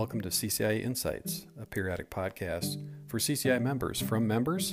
Welcome 0.00 0.22
to 0.22 0.30
CCI 0.30 0.82
Insights, 0.82 1.44
a 1.60 1.66
periodic 1.66 2.08
podcast 2.08 2.82
for 3.06 3.18
CCI 3.18 3.60
members 3.60 4.00
from 4.00 4.26
members, 4.26 4.72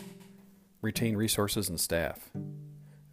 retain 0.82 1.18
resources, 1.18 1.68
and 1.68 1.78
staff. 1.78 2.32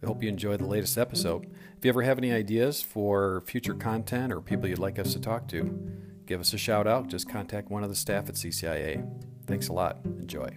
I 0.01 0.07
hope 0.07 0.23
you 0.23 0.29
enjoy 0.29 0.55
the 0.55 0.65
latest 0.65 0.97
episode. 0.97 1.53
If 1.77 1.83
you 1.83 1.89
ever 1.89 2.03
have 2.03 2.17
any 2.17 2.31
ideas 2.31 2.81
for 2.81 3.41
future 3.41 3.73
content 3.73 4.31
or 4.31 4.39
people 4.39 4.69
you'd 4.69 4.79
like 4.79 4.97
us 4.97 5.11
to 5.11 5.19
talk 5.19 5.49
to, 5.49 5.77
give 6.25 6.39
us 6.39 6.53
a 6.53 6.57
shout 6.57 6.87
out. 6.87 7.09
Just 7.09 7.27
contact 7.27 7.69
one 7.69 7.83
of 7.83 7.89
the 7.89 7.95
staff 7.97 8.29
at 8.29 8.35
CCIA. 8.35 9.05
Thanks 9.45 9.67
a 9.67 9.73
lot. 9.73 9.99
Enjoy. 10.05 10.47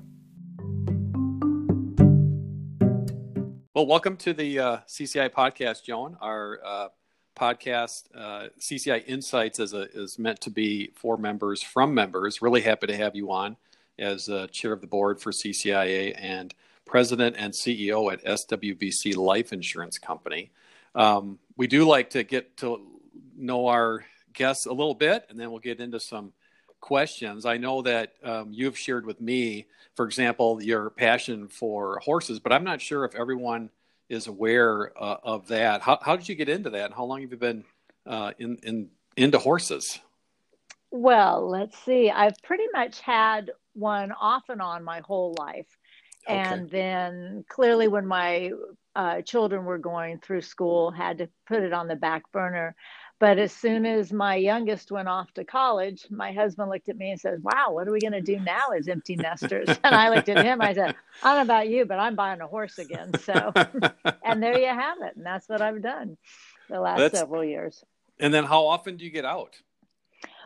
Well, 3.75 3.87
welcome 3.89 4.17
to 4.19 4.33
the 4.33 4.61
uh, 4.61 4.77
CCI 4.87 5.31
podcast, 5.31 5.83
Joan. 5.83 6.17
Our 6.21 6.61
uh, 6.65 6.89
podcast, 7.39 8.05
uh, 8.15 8.49
CCI 8.59 9.07
Insights, 9.07 9.59
is, 9.61 9.73
a, 9.73 9.83
is 9.93 10.19
meant 10.19 10.41
to 10.43 10.51
be 10.51 10.91
for 10.95 11.17
members 11.17 11.63
from 11.63 11.95
members. 11.95 12.43
Really 12.43 12.61
happy 12.61 12.87
to 12.89 12.97
have 12.97 13.15
you 13.15 13.31
on 13.31 13.57
as 13.99 14.29
uh, 14.29 14.47
chair 14.49 14.73
of 14.73 14.81
the 14.81 14.87
board 14.87 15.21
for 15.21 15.33
CCIA 15.33 16.15
and 16.19 16.55
president 16.85 17.37
and 17.39 17.53
CEO 17.53 18.13
at 18.13 18.25
SWBC 18.25 19.17
Life 19.17 19.53
Insurance 19.53 19.99
Company. 19.99 20.51
Um, 20.95 21.39
we 21.57 21.67
do 21.67 21.85
like 21.85 22.11
to 22.11 22.25
get 22.25 22.57
to 22.59 22.81
know 23.37 23.67
our 23.67 24.05
guests 24.33 24.67
a 24.67 24.73
little 24.73 24.95
bit, 24.95 25.27
and 25.29 25.39
then 25.39 25.51
we'll 25.51 25.61
get 25.61 25.81
into 25.81 26.01
some 26.01 26.33
questions. 26.81 27.45
I 27.45 27.57
know 27.57 27.83
that 27.83 28.15
um, 28.25 28.49
you've 28.53 28.79
shared 28.79 29.05
with 29.05 29.21
me, 29.21 29.67
for 29.95 30.07
example, 30.07 30.63
your 30.63 30.91
passion 30.91 31.49
for 31.49 32.01
horses, 32.05 32.41
but 32.41 32.53
I'm 32.53 32.65
not 32.65 32.81
sure 32.81 33.05
if 33.05 33.15
everyone 33.15 33.71
is 34.09 34.27
aware 34.27 34.93
uh, 35.01 35.17
of 35.23 35.49
that. 35.49 35.83
How, 35.83 35.99
how 36.03 36.17
did 36.17 36.29
you 36.29 36.35
get 36.35 36.49
into 36.49 36.71
that? 36.71 36.87
And 36.87 36.95
how 36.95 37.05
long 37.05 37.21
have 37.21 37.31
you 37.31 37.37
been 37.37 37.65
uh, 38.07 38.33
in, 38.39 38.59
in 38.63 38.89
into 39.17 39.39
horses? 39.39 39.99
Well, 40.91 41.49
let's 41.49 41.77
see. 41.85 42.11
I've 42.11 42.41
pretty 42.43 42.67
much 42.73 43.01
had 43.01 43.51
one 43.75 44.13
off 44.13 44.45
and 44.49 44.63
on 44.63 44.85
my 44.85 45.01
whole 45.01 45.35
life. 45.39 45.67
Okay. 46.27 46.39
And 46.39 46.71
then 46.71 47.45
clearly, 47.49 47.89
when 47.89 48.07
my 48.07 48.53
uh, 48.95 49.23
children 49.23 49.65
were 49.65 49.79
going 49.79 50.19
through 50.21 50.43
school, 50.43 50.91
had 50.91 51.19
to 51.19 51.29
put 51.47 51.63
it 51.63 51.73
on 51.73 51.89
the 51.89 51.97
back 51.97 52.31
burner. 52.33 52.75
But 53.21 53.39
as 53.39 53.53
soon 53.53 53.85
as 53.85 54.13
my 54.13 54.37
youngest 54.37 54.93
went 54.93 55.09
off 55.09 55.33
to 55.35 55.45
college, 55.45 56.07
my 56.09 56.31
husband 56.33 56.71
looked 56.71 56.89
at 56.89 56.97
me 56.97 57.11
and 57.11 57.21
said, 57.21 57.43
Wow, 57.43 57.73
what 57.73 57.89
are 57.89 57.93
we 57.93 58.01
going 58.01 58.13
to 58.13 58.21
do 58.21 58.39
now 58.39 58.69
as 58.77 58.87
empty 58.87 59.17
nesters? 59.17 59.69
and 59.69 59.95
I 59.95 60.09
looked 60.11 60.29
at 60.29 60.45
him, 60.45 60.61
I 60.61 60.73
said, 60.73 60.95
I 61.23 61.35
don't 61.35 61.39
know 61.39 61.55
about 61.55 61.69
you, 61.69 61.85
but 61.85 61.99
I'm 61.99 62.15
buying 62.15 62.41
a 62.41 62.47
horse 62.47 62.79
again. 62.79 63.13
So, 63.19 63.53
and 64.25 64.43
there 64.43 64.59
you 64.59 64.69
have 64.69 64.99
it. 65.03 65.17
And 65.17 65.27
that's 65.27 65.49
what 65.49 65.61
I've 65.61 65.83
done 65.83 66.17
the 66.69 66.81
last 66.81 66.99
that's, 66.99 67.19
several 67.19 67.45
years. 67.45 67.85
And 68.21 68.33
then 68.33 68.45
how 68.45 68.67
often 68.67 68.97
do 68.97 69.05
you 69.05 69.11
get 69.11 69.25
out? 69.25 69.61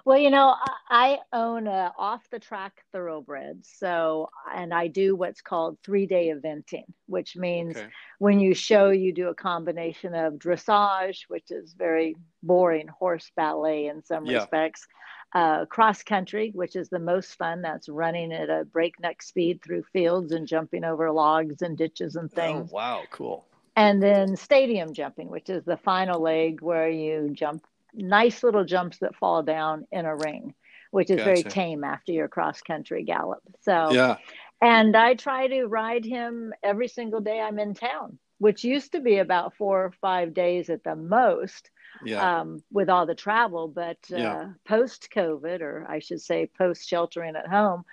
Well, 0.05 0.19
you 0.19 0.31
know, 0.31 0.56
I 0.91 1.19
own 1.33 1.69
a 1.69 1.92
off 1.97 2.28
the 2.31 2.41
track 2.41 2.84
thoroughbred. 2.91 3.64
So, 3.64 4.31
and 4.53 4.75
I 4.75 4.89
do 4.89 5.14
what's 5.14 5.41
called 5.41 5.78
three 5.84 6.06
day 6.06 6.33
eventing, 6.34 6.86
which 7.06 7.36
means 7.36 7.77
okay. 7.77 7.86
when 8.19 8.41
you 8.41 8.55
show, 8.55 8.91
you 8.91 9.12
do 9.12 9.28
a 9.28 9.34
combination 9.34 10.14
of 10.14 10.34
dressage, 10.34 11.22
which 11.28 11.50
is 11.50 11.75
very 11.75 12.17
boring 12.42 12.89
horse 12.89 13.31
ballet 13.36 13.86
in 13.86 14.05
some 14.05 14.27
yeah. 14.27 14.39
respects, 14.39 14.89
uh, 15.34 15.67
cross 15.67 16.03
country, 16.03 16.50
which 16.53 16.75
is 16.75 16.89
the 16.89 16.98
most 16.98 17.34
fun. 17.37 17.62
That's 17.62 17.89
running 17.89 18.33
at 18.33 18.50
a 18.50 18.64
breakneck 18.64 19.22
speed 19.22 19.62
through 19.62 19.84
fields 19.92 20.33
and 20.33 20.48
jumping 20.48 20.83
over 20.83 21.12
logs 21.12 21.62
and 21.62 21.78
ditches 21.78 22.16
and 22.16 22.28
oh, 22.33 22.34
things. 22.34 22.70
Oh, 22.72 22.75
wow, 22.75 23.03
cool. 23.11 23.47
And 23.77 24.03
then 24.03 24.37
stadium 24.37 24.92
jumping, 24.92 25.28
which 25.28 25.48
is 25.48 25.64
the 25.64 25.78
final 25.78 26.20
leg 26.20 26.61
where 26.61 26.91
you 26.91 27.31
jump 27.33 27.64
nice 27.94 28.42
little 28.42 28.64
jumps 28.64 28.98
that 28.98 29.16
fall 29.16 29.42
down 29.42 29.86
in 29.92 30.06
a 30.06 30.16
ring, 30.16 30.54
which 30.90 31.10
is 31.10 31.16
gotcha. 31.16 31.24
very 31.24 31.42
tame 31.42 31.84
after 31.84 32.12
your 32.12 32.28
cross 32.28 32.60
country 32.60 33.04
gallop. 33.04 33.42
So, 33.62 33.91
yeah. 33.92 34.16
And 34.60 34.97
I 34.97 35.14
try 35.14 35.48
to 35.48 35.66
ride 35.66 36.04
him 36.04 36.54
every 36.62 36.88
single 36.88 37.20
day 37.20 37.41
I'm 37.41 37.58
in 37.58 37.75
town, 37.75 38.19
which 38.38 38.62
used 38.64 38.92
to 38.92 39.00
be 39.00 39.19
about 39.19 39.56
four 39.56 39.84
or 39.84 39.92
five 40.00 40.34
days 40.34 40.70
at 40.70 40.84
the 40.84 40.97
most. 40.97 41.70
Yeah. 42.04 42.41
Um, 42.41 42.62
with 42.72 42.88
all 42.88 43.04
the 43.04 43.14
travel, 43.14 43.69
but 43.69 43.98
uh, 44.10 44.16
yeah. 44.16 44.48
post 44.66 45.08
COVID, 45.14 45.60
or 45.60 45.86
I 45.86 45.98
should 45.98 46.22
say 46.22 46.50
post 46.58 46.88
sheltering 46.88 47.36
at 47.36 47.47
home, 47.47 47.84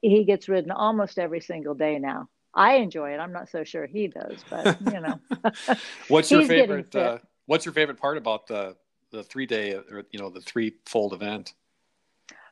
he 0.00 0.24
gets 0.24 0.48
ridden 0.48 0.70
almost 0.70 1.18
every 1.18 1.40
single 1.40 1.74
day 1.74 1.98
now. 1.98 2.28
I 2.54 2.76
enjoy 2.76 3.12
it. 3.14 3.18
I'm 3.18 3.32
not 3.32 3.48
so 3.48 3.64
sure 3.64 3.86
he 3.86 4.08
does, 4.08 4.44
but 4.48 4.80
you 4.80 5.00
know. 5.00 5.20
what's 6.08 6.30
your 6.30 6.44
favorite? 6.46 6.94
Uh, 6.94 7.18
what's 7.46 7.64
your 7.64 7.74
favorite 7.74 7.98
part 7.98 8.16
about 8.16 8.46
the 8.46 8.76
the 9.10 9.22
three 9.22 9.46
day 9.46 9.74
or 9.74 10.04
you 10.10 10.18
know 10.18 10.30
the 10.30 10.40
three 10.40 10.74
fold 10.86 11.12
event. 11.12 11.54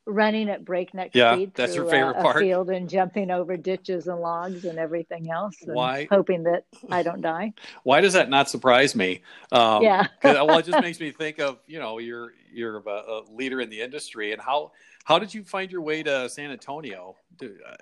Running 0.07 0.49
at 0.49 0.65
breakneck 0.65 1.11
yeah, 1.15 1.35
speed 1.35 1.53
that's 1.55 1.75
through 1.75 1.85
your 1.85 1.91
favorite 1.91 2.17
a, 2.19 2.23
part. 2.23 2.39
field 2.39 2.71
and 2.71 2.89
jumping 2.89 3.31
over 3.31 3.59
ditches 3.59 4.07
and 4.07 4.21
logs 4.21 4.65
and 4.65 4.79
everything 4.79 5.31
else 5.31 5.55
and 5.61 5.75
why 5.75 6.09
hoping 6.11 6.45
that 6.45 6.65
i 6.91 7.03
don't 7.03 7.21
die. 7.21 7.53
Why 7.83 8.01
does 8.01 8.15
that 8.15 8.31
not 8.31 8.49
surprise 8.49 8.95
me? 8.95 9.21
Um, 9.53 9.83
yeah. 9.83 10.07
well 10.25 10.59
it 10.59 10.65
just 10.65 10.81
makes 10.83 10.99
me 10.99 11.11
think 11.11 11.41
of 11.41 11.59
you 11.67 11.79
know 11.79 11.99
you're 11.99 12.33
you're 12.51 12.79
a, 12.79 12.89
a, 12.89 13.23
leader 13.31 13.61
in 13.61 13.69
the 13.69 13.83
industry 13.83 14.33
and 14.33 14.41
how 14.41 14.73
how 15.05 15.19
did 15.19 15.33
you 15.33 15.43
find 15.43 15.71
your 15.71 15.81
way 15.81 16.03
to 16.03 16.29
san 16.29 16.51
antonio? 16.51 17.17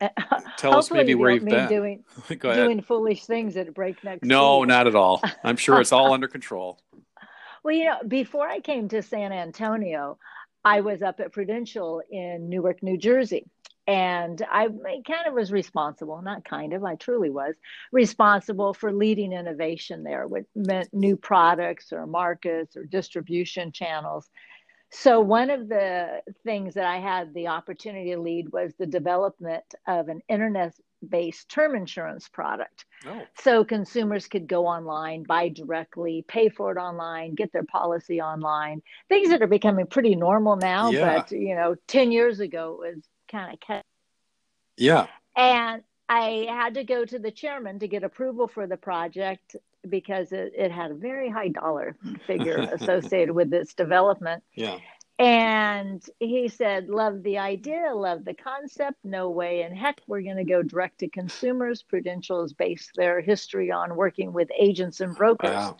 Uh, 0.00 0.08
tell 0.58 0.76
us 0.76 0.90
maybe 0.90 1.14
where 1.14 1.30
you've 1.30 1.44
been. 1.44 1.68
doing, 1.68 2.04
doing 2.40 2.82
foolish 2.82 3.24
things 3.24 3.56
at 3.56 3.72
breakneck 3.72 4.22
no 4.22 4.64
not 4.64 4.86
at 4.86 4.94
all. 4.94 5.22
I'm 5.42 5.56
sure 5.56 5.80
it's 5.80 5.92
all 5.92 6.12
under 6.14 6.28
control 6.28 6.78
well, 7.66 7.74
you 7.74 7.86
know, 7.86 7.98
before 8.06 8.48
I 8.48 8.60
came 8.60 8.88
to 8.90 9.02
San 9.02 9.32
Antonio, 9.32 10.18
I 10.64 10.82
was 10.82 11.02
up 11.02 11.18
at 11.18 11.32
Prudential 11.32 12.00
in 12.08 12.48
Newark, 12.48 12.80
New 12.80 12.96
Jersey. 12.96 13.50
And 13.88 14.40
I 14.48 14.68
kind 14.68 15.26
of 15.26 15.34
was 15.34 15.50
responsible, 15.50 16.22
not 16.22 16.44
kind 16.44 16.72
of, 16.72 16.84
I 16.84 16.94
truly 16.94 17.28
was 17.28 17.56
responsible 17.90 18.72
for 18.72 18.92
leading 18.92 19.32
innovation 19.32 20.04
there, 20.04 20.28
which 20.28 20.46
meant 20.54 20.90
new 20.92 21.16
products 21.16 21.92
or 21.92 22.06
markets 22.06 22.76
or 22.76 22.84
distribution 22.84 23.72
channels. 23.72 24.30
So, 24.92 25.20
one 25.20 25.50
of 25.50 25.68
the 25.68 26.22
things 26.44 26.74
that 26.74 26.86
I 26.86 26.98
had 26.98 27.34
the 27.34 27.48
opportunity 27.48 28.10
to 28.12 28.20
lead 28.20 28.52
was 28.52 28.72
the 28.78 28.86
development 28.86 29.64
of 29.86 30.08
an 30.08 30.20
internet 30.28 30.74
based 31.06 31.48
term 31.48 31.74
insurance 31.74 32.28
product. 32.28 32.84
Oh. 33.06 33.22
So 33.40 33.64
consumers 33.64 34.26
could 34.26 34.46
go 34.46 34.66
online, 34.66 35.24
buy 35.24 35.48
directly, 35.48 36.24
pay 36.26 36.48
for 36.48 36.72
it 36.72 36.80
online, 36.80 37.34
get 37.34 37.52
their 37.52 37.64
policy 37.64 38.20
online. 38.20 38.82
Things 39.08 39.30
that 39.30 39.42
are 39.42 39.46
becoming 39.46 39.86
pretty 39.86 40.14
normal 40.14 40.56
now, 40.56 40.90
yeah. 40.90 41.18
but 41.18 41.32
you 41.32 41.54
know, 41.54 41.76
10 41.88 42.12
years 42.12 42.40
ago 42.40 42.80
it 42.82 42.94
was 42.94 43.04
kind 43.30 43.52
of 43.52 43.60
cut. 43.66 43.84
Yeah. 44.76 45.06
And 45.36 45.82
I 46.08 46.46
had 46.48 46.74
to 46.74 46.84
go 46.84 47.04
to 47.04 47.18
the 47.18 47.30
chairman 47.30 47.78
to 47.80 47.88
get 47.88 48.04
approval 48.04 48.48
for 48.48 48.66
the 48.66 48.76
project 48.76 49.56
because 49.88 50.32
it, 50.32 50.52
it 50.56 50.70
had 50.70 50.90
a 50.90 50.94
very 50.94 51.30
high 51.30 51.48
dollar 51.48 51.96
figure 52.26 52.58
associated 52.72 53.34
with 53.34 53.52
its 53.52 53.74
development. 53.74 54.42
Yeah. 54.54 54.78
And 55.18 56.04
he 56.20 56.48
said, 56.48 56.88
Love 56.88 57.22
the 57.22 57.38
idea, 57.38 57.94
love 57.94 58.24
the 58.24 58.34
concept. 58.34 58.98
No 59.02 59.30
way 59.30 59.62
in 59.62 59.74
heck 59.74 60.00
we're 60.06 60.20
going 60.20 60.36
to 60.36 60.44
go 60.44 60.62
direct 60.62 60.98
to 60.98 61.08
consumers. 61.08 61.82
Prudential 61.82 62.42
has 62.42 62.52
based 62.52 62.90
their 62.96 63.20
history 63.20 63.70
on 63.70 63.96
working 63.96 64.32
with 64.32 64.50
agents 64.58 65.00
and 65.00 65.16
brokers. 65.16 65.50
Wow. 65.50 65.76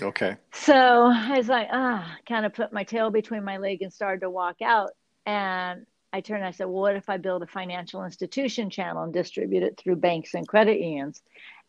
Okay. 0.00 0.36
So 0.52 1.10
I 1.12 1.36
was 1.36 1.48
like, 1.48 1.68
ah, 1.70 2.16
kind 2.26 2.46
of 2.46 2.54
put 2.54 2.72
my 2.72 2.84
tail 2.84 3.10
between 3.10 3.44
my 3.44 3.58
leg 3.58 3.82
and 3.82 3.92
started 3.92 4.22
to 4.22 4.30
walk 4.30 4.62
out. 4.62 4.92
And 5.26 5.84
I 6.12 6.20
turned 6.20 6.38
and 6.38 6.48
I 6.48 6.50
said, 6.50 6.64
well, 6.64 6.82
what 6.82 6.96
if 6.96 7.08
I 7.08 7.16
build 7.18 7.42
a 7.42 7.46
financial 7.46 8.04
institution 8.04 8.70
channel 8.70 9.02
and 9.02 9.12
distribute 9.12 9.62
it 9.62 9.78
through 9.78 9.96
banks 9.96 10.34
and 10.34 10.46
credit 10.46 10.80
unions? 10.80 11.22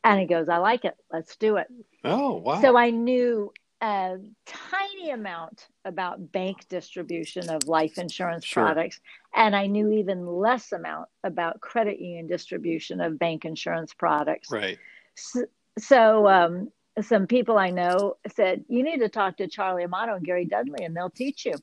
And 0.04 0.20
he 0.20 0.26
goes, 0.26 0.50
I 0.50 0.58
like 0.58 0.84
it. 0.86 0.96
Let's 1.12 1.36
do 1.36 1.58
it. 1.58 1.68
Oh, 2.04 2.38
wow. 2.38 2.60
So 2.62 2.76
I 2.76 2.90
knew 2.90 3.54
a 3.82 4.18
tiny 4.46 5.10
amount 5.10 5.68
about 5.86 6.32
bank 6.32 6.68
distribution 6.70 7.50
of 7.50 7.68
life 7.68 7.98
insurance 7.98 8.46
sure. 8.46 8.64
products 8.64 9.00
and 9.36 9.56
i 9.56 9.66
knew 9.66 9.92
even 9.92 10.28
less 10.28 10.72
amount 10.72 11.10
about 11.24 11.60
credit 11.62 12.00
union 12.00 12.28
distribution 12.28 13.02
of 13.02 13.18
bank 13.18 13.44
insurance 13.44 13.92
products 13.92 14.52
right 14.52 14.78
so, 15.16 15.46
so 15.80 16.28
um, 16.28 16.72
some 17.02 17.26
people 17.26 17.58
i 17.58 17.72
know 17.72 18.18
said 18.36 18.64
you 18.68 18.84
need 18.84 19.00
to 19.00 19.10
talk 19.10 19.38
to 19.38 19.48
charlie 19.48 19.84
amato 19.84 20.16
and 20.16 20.26
gary 20.26 20.46
dudley 20.46 20.86
and 20.86 20.96
they'll 20.96 21.10
teach 21.10 21.46
you 21.46 21.54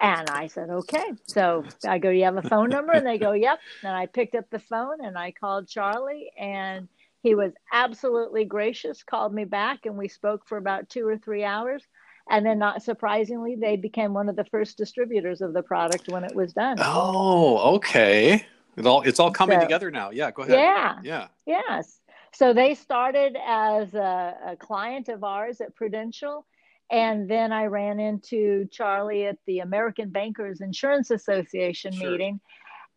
and 0.00 0.30
i 0.30 0.46
said 0.46 0.70
okay 0.70 1.12
so 1.26 1.64
i 1.86 1.98
go 1.98 2.10
you 2.10 2.24
have 2.24 2.36
a 2.36 2.48
phone 2.48 2.68
number 2.68 2.92
and 2.92 3.06
they 3.06 3.18
go 3.18 3.32
yep 3.32 3.58
and 3.82 3.94
i 3.94 4.06
picked 4.06 4.34
up 4.34 4.48
the 4.50 4.58
phone 4.58 5.04
and 5.04 5.18
i 5.18 5.30
called 5.30 5.68
charlie 5.68 6.30
and 6.38 6.88
he 7.22 7.34
was 7.34 7.52
absolutely 7.72 8.44
gracious, 8.44 9.02
called 9.02 9.34
me 9.34 9.44
back, 9.44 9.84
and 9.84 9.96
we 9.96 10.08
spoke 10.08 10.46
for 10.46 10.56
about 10.56 10.88
two 10.88 11.06
or 11.06 11.18
three 11.18 11.44
hours. 11.44 11.84
And 12.30 12.46
then, 12.46 12.58
not 12.58 12.82
surprisingly, 12.82 13.56
they 13.56 13.76
became 13.76 14.14
one 14.14 14.28
of 14.28 14.36
the 14.36 14.44
first 14.44 14.78
distributors 14.78 15.40
of 15.40 15.52
the 15.52 15.62
product 15.62 16.08
when 16.08 16.24
it 16.24 16.34
was 16.34 16.52
done. 16.52 16.76
Oh, 16.80 17.74
okay. 17.76 18.46
It 18.76 18.86
all 18.86 19.02
it's 19.02 19.18
all 19.18 19.32
coming 19.32 19.58
so, 19.58 19.64
together 19.64 19.90
now. 19.90 20.10
Yeah, 20.10 20.30
go 20.30 20.42
ahead. 20.42 20.54
Yeah. 20.54 20.98
Yeah. 21.02 21.28
Yes. 21.44 22.00
So 22.32 22.54
they 22.54 22.74
started 22.74 23.36
as 23.44 23.94
a, 23.94 24.36
a 24.46 24.56
client 24.56 25.08
of 25.08 25.24
ours 25.24 25.60
at 25.60 25.74
Prudential, 25.74 26.46
And 26.90 27.28
then 27.28 27.52
I 27.52 27.66
ran 27.66 28.00
into 28.00 28.66
Charlie 28.72 29.26
at 29.26 29.38
the 29.46 29.60
American 29.60 30.10
Bankers 30.10 30.60
Insurance 30.60 31.10
Association 31.10 31.92
sure. 31.92 32.10
meeting. 32.10 32.40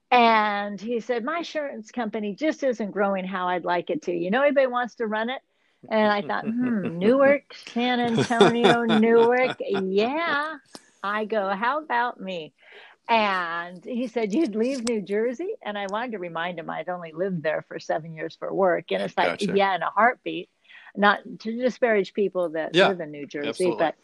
And 0.10 0.80
he 0.80 1.00
said, 1.00 1.24
My 1.24 1.40
insurance 1.40 1.92
company 1.92 2.36
just 2.36 2.64
isn't 2.64 2.92
growing 2.92 3.26
how 3.26 3.48
I'd 3.48 3.66
like 3.66 3.90
it 3.90 4.04
to. 4.04 4.12
You 4.12 4.32
know, 4.32 4.42
anybody 4.42 4.68
wants 4.68 4.96
to 4.96 5.08
run 5.08 5.30
it? 5.30 5.42
And 5.90 6.12
I 6.12 6.22
thought, 6.22 6.46
hmm, 6.46 6.98
Newark, 7.00 7.56
San 7.74 8.00
Antonio, 8.00 8.84
Newark. 8.84 9.58
Yeah. 9.60 10.58
I 11.04 11.26
go, 11.26 11.50
How 11.50 11.82
about 11.82 12.20
me? 12.20 12.54
And 13.10 13.84
he 13.84 14.08
said, 14.08 14.34
You'd 14.34 14.56
leave 14.56 14.88
New 14.88 15.02
Jersey? 15.02 15.56
And 15.62 15.78
I 15.78 15.88
wanted 15.88 16.14
to 16.14 16.20
remind 16.20 16.60
him 16.60 16.70
I'd 16.70 16.90
only 16.90 17.12
lived 17.12 17.44
there 17.44 17.66
for 17.68 17.80
seven 17.80 18.16
years 18.16 18.36
for 18.36 18.54
work. 18.54 18.92
And 18.92 19.04
it's 19.04 19.18
like, 19.18 19.40
gotcha. 19.40 19.58
yeah, 19.58 19.76
in 19.76 19.82
a 19.82 19.90
heartbeat. 19.90 20.50
Not 20.96 21.20
to 21.40 21.58
disparage 21.58 22.14
people 22.14 22.50
that 22.50 22.76
yeah, 22.76 22.90
live 22.90 23.00
in 23.00 23.12
New 23.12 23.26
Jersey, 23.26 23.50
absolutely. 23.50 23.78
but 23.78 23.96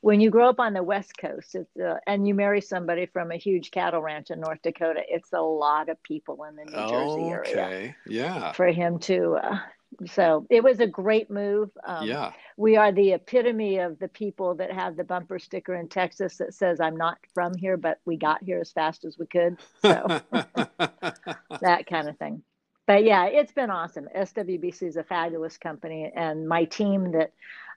when 0.00 0.20
you 0.20 0.28
grow 0.28 0.50
up 0.50 0.60
on 0.60 0.74
the 0.74 0.82
West 0.82 1.16
Coast 1.16 1.56
uh, 1.56 1.94
and 2.06 2.28
you 2.28 2.34
marry 2.34 2.60
somebody 2.60 3.06
from 3.06 3.30
a 3.30 3.36
huge 3.36 3.70
cattle 3.70 4.02
ranch 4.02 4.30
in 4.30 4.40
North 4.40 4.60
Dakota, 4.62 5.00
it's 5.08 5.32
a 5.32 5.40
lot 5.40 5.88
of 5.88 6.02
people 6.02 6.44
in 6.44 6.56
the 6.56 6.64
New 6.64 6.88
Jersey 6.88 7.22
area. 7.30 7.66
Okay, 7.66 7.94
yeah. 8.06 8.52
For 8.52 8.66
him 8.66 8.98
to 9.00 9.38
uh, 9.42 9.58
so 10.06 10.46
it 10.50 10.62
was 10.62 10.80
a 10.80 10.86
great 10.86 11.30
move. 11.30 11.70
Um, 11.84 12.06
yeah. 12.06 12.32
We 12.56 12.76
are 12.76 12.92
the 12.92 13.12
epitome 13.12 13.78
of 13.78 13.98
the 13.98 14.08
people 14.08 14.54
that 14.56 14.72
have 14.72 14.96
the 14.96 15.04
bumper 15.04 15.38
sticker 15.38 15.74
in 15.74 15.88
Texas 15.88 16.36
that 16.38 16.54
says, 16.54 16.80
I'm 16.80 16.96
not 16.96 17.18
from 17.32 17.54
here, 17.54 17.76
but 17.76 17.98
we 18.04 18.16
got 18.16 18.42
here 18.42 18.60
as 18.60 18.72
fast 18.72 19.04
as 19.04 19.18
we 19.18 19.26
could. 19.26 19.58
So 19.82 20.20
that 20.32 21.86
kind 21.88 22.08
of 22.08 22.18
thing. 22.18 22.42
But 22.86 23.04
yeah, 23.04 23.24
it's 23.26 23.52
been 23.52 23.70
awesome. 23.70 24.08
SWBC 24.14 24.82
is 24.82 24.96
a 24.96 25.04
fabulous 25.04 25.56
company, 25.56 26.12
and 26.14 26.46
my 26.46 26.64
team 26.64 27.12
that 27.12 27.32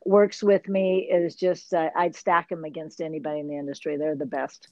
works 0.06 0.44
with 0.44 0.68
me 0.68 1.10
is 1.10 1.36
just, 1.36 1.74
uh, 1.74 1.90
I'd 1.96 2.16
stack 2.16 2.50
them 2.50 2.66
against 2.66 3.00
anybody 3.00 3.40
in 3.40 3.48
the 3.48 3.58
industry. 3.58 3.96
They're 3.96 4.16
the 4.16 4.26
best. 4.26 4.68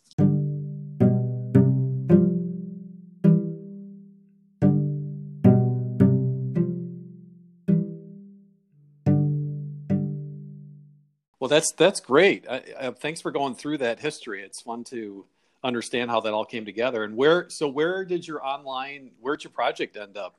Well, 11.40 11.50
that's 11.50 11.72
that's 11.74 12.00
great. 12.00 12.46
I, 12.50 12.64
I, 12.80 12.90
thanks 12.90 13.22
for 13.22 13.30
going 13.30 13.54
through 13.54 13.78
that 13.78 14.00
history. 14.00 14.42
It's 14.42 14.62
fun 14.62 14.84
to 14.86 15.26
understand 15.66 16.10
how 16.10 16.22
that 16.22 16.34
all 16.34 16.46
came 16.46 16.66
together. 16.66 17.04
And 17.04 17.16
where 17.16 17.50
so 17.50 17.68
where 17.68 18.06
did 18.06 18.28
your 18.28 18.46
online 18.46 19.12
where'd 19.20 19.44
your 19.44 19.52
project 19.52 19.98
end 19.98 20.18
up? 20.18 20.38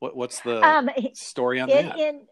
What 0.00 0.16
what's 0.16 0.40
the 0.40 0.62
um, 0.66 0.90
story 1.14 1.60
on 1.60 1.70
it, 1.70 1.82
that? 1.82 1.98
It, 1.98 2.26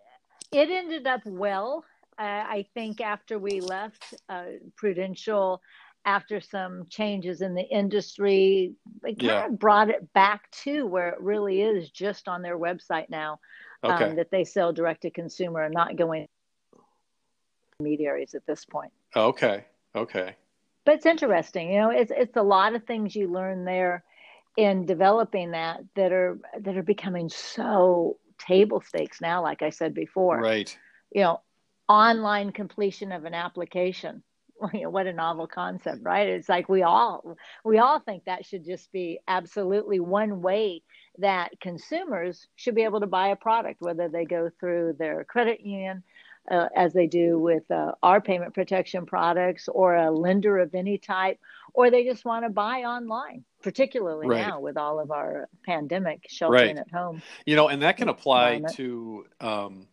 it 0.52 0.70
ended 0.70 1.06
up 1.06 1.22
well. 1.24 1.84
Uh, 2.18 2.22
I 2.22 2.66
think 2.74 3.00
after 3.00 3.38
we 3.38 3.60
left 3.60 4.14
uh, 4.28 4.44
Prudential, 4.76 5.60
after 6.04 6.40
some 6.40 6.86
changes 6.88 7.42
in 7.42 7.54
the 7.54 7.68
industry, 7.68 8.72
they 9.02 9.10
kind 9.10 9.22
yeah. 9.22 9.46
of 9.46 9.58
brought 9.58 9.90
it 9.90 10.12
back 10.14 10.50
to 10.62 10.86
where 10.86 11.08
it 11.10 11.20
really 11.20 11.60
is, 11.60 11.90
just 11.90 12.28
on 12.28 12.42
their 12.42 12.58
website 12.58 13.10
now. 13.10 13.38
Okay. 13.84 14.04
Um, 14.04 14.16
that 14.16 14.30
they 14.30 14.42
sell 14.44 14.72
direct 14.72 15.02
to 15.02 15.10
consumer 15.10 15.62
and 15.62 15.74
not 15.74 15.96
going 15.96 16.26
intermediaries 17.78 18.34
at 18.34 18.46
this 18.46 18.64
point. 18.64 18.92
Okay. 19.14 19.64
Okay. 19.94 20.36
But 20.86 20.94
it's 20.94 21.06
interesting, 21.06 21.72
you 21.72 21.80
know, 21.80 21.90
it's 21.90 22.12
it's 22.14 22.36
a 22.36 22.42
lot 22.42 22.76
of 22.76 22.84
things 22.84 23.14
you 23.14 23.26
learn 23.28 23.64
there 23.64 24.04
in 24.56 24.86
developing 24.86 25.50
that 25.50 25.80
that 25.96 26.12
are 26.12 26.38
that 26.60 26.76
are 26.76 26.84
becoming 26.84 27.28
so 27.28 28.18
table 28.38 28.80
stakes 28.80 29.20
now, 29.20 29.42
like 29.42 29.62
I 29.62 29.70
said 29.70 29.94
before. 29.94 30.40
Right. 30.40 30.78
You 31.12 31.22
know, 31.22 31.40
online 31.88 32.52
completion 32.52 33.10
of 33.12 33.24
an 33.24 33.34
application. 33.34 34.22
You 34.72 34.84
know, 34.84 34.90
what 34.90 35.06
a 35.06 35.12
novel 35.12 35.46
concept, 35.46 35.98
right? 36.02 36.26
It's 36.26 36.48
like 36.48 36.66
we 36.66 36.82
all 36.82 37.36
we 37.62 37.76
all 37.76 38.00
think 38.00 38.24
that 38.24 38.46
should 38.46 38.64
just 38.64 38.90
be 38.90 39.18
absolutely 39.28 40.00
one 40.00 40.40
way 40.40 40.82
that 41.18 41.60
consumers 41.60 42.46
should 42.56 42.74
be 42.74 42.84
able 42.84 43.00
to 43.00 43.06
buy 43.06 43.28
a 43.28 43.36
product, 43.36 43.82
whether 43.82 44.08
they 44.08 44.24
go 44.24 44.50
through 44.58 44.94
their 44.98 45.24
credit 45.24 45.60
union, 45.60 46.02
uh, 46.50 46.68
as 46.74 46.92
they 46.92 47.06
do 47.06 47.38
with 47.38 47.70
uh, 47.70 47.92
our 48.02 48.20
payment 48.20 48.54
protection 48.54 49.06
products 49.06 49.68
or 49.68 49.96
a 49.96 50.10
lender 50.10 50.58
of 50.58 50.74
any 50.74 50.98
type, 50.98 51.38
or 51.74 51.90
they 51.90 52.04
just 52.04 52.24
want 52.24 52.44
to 52.44 52.50
buy 52.50 52.80
online, 52.80 53.44
particularly 53.62 54.26
right. 54.26 54.46
now 54.46 54.60
with 54.60 54.76
all 54.76 54.98
of 54.98 55.10
our 55.10 55.48
pandemic 55.64 56.26
sheltering 56.28 56.76
right. 56.76 56.86
at 56.86 56.90
home. 56.90 57.22
You 57.44 57.56
know, 57.56 57.68
and 57.68 57.82
that 57.82 57.96
can 57.96 58.08
apply 58.08 58.62
to, 58.74 59.26
um, 59.40 59.86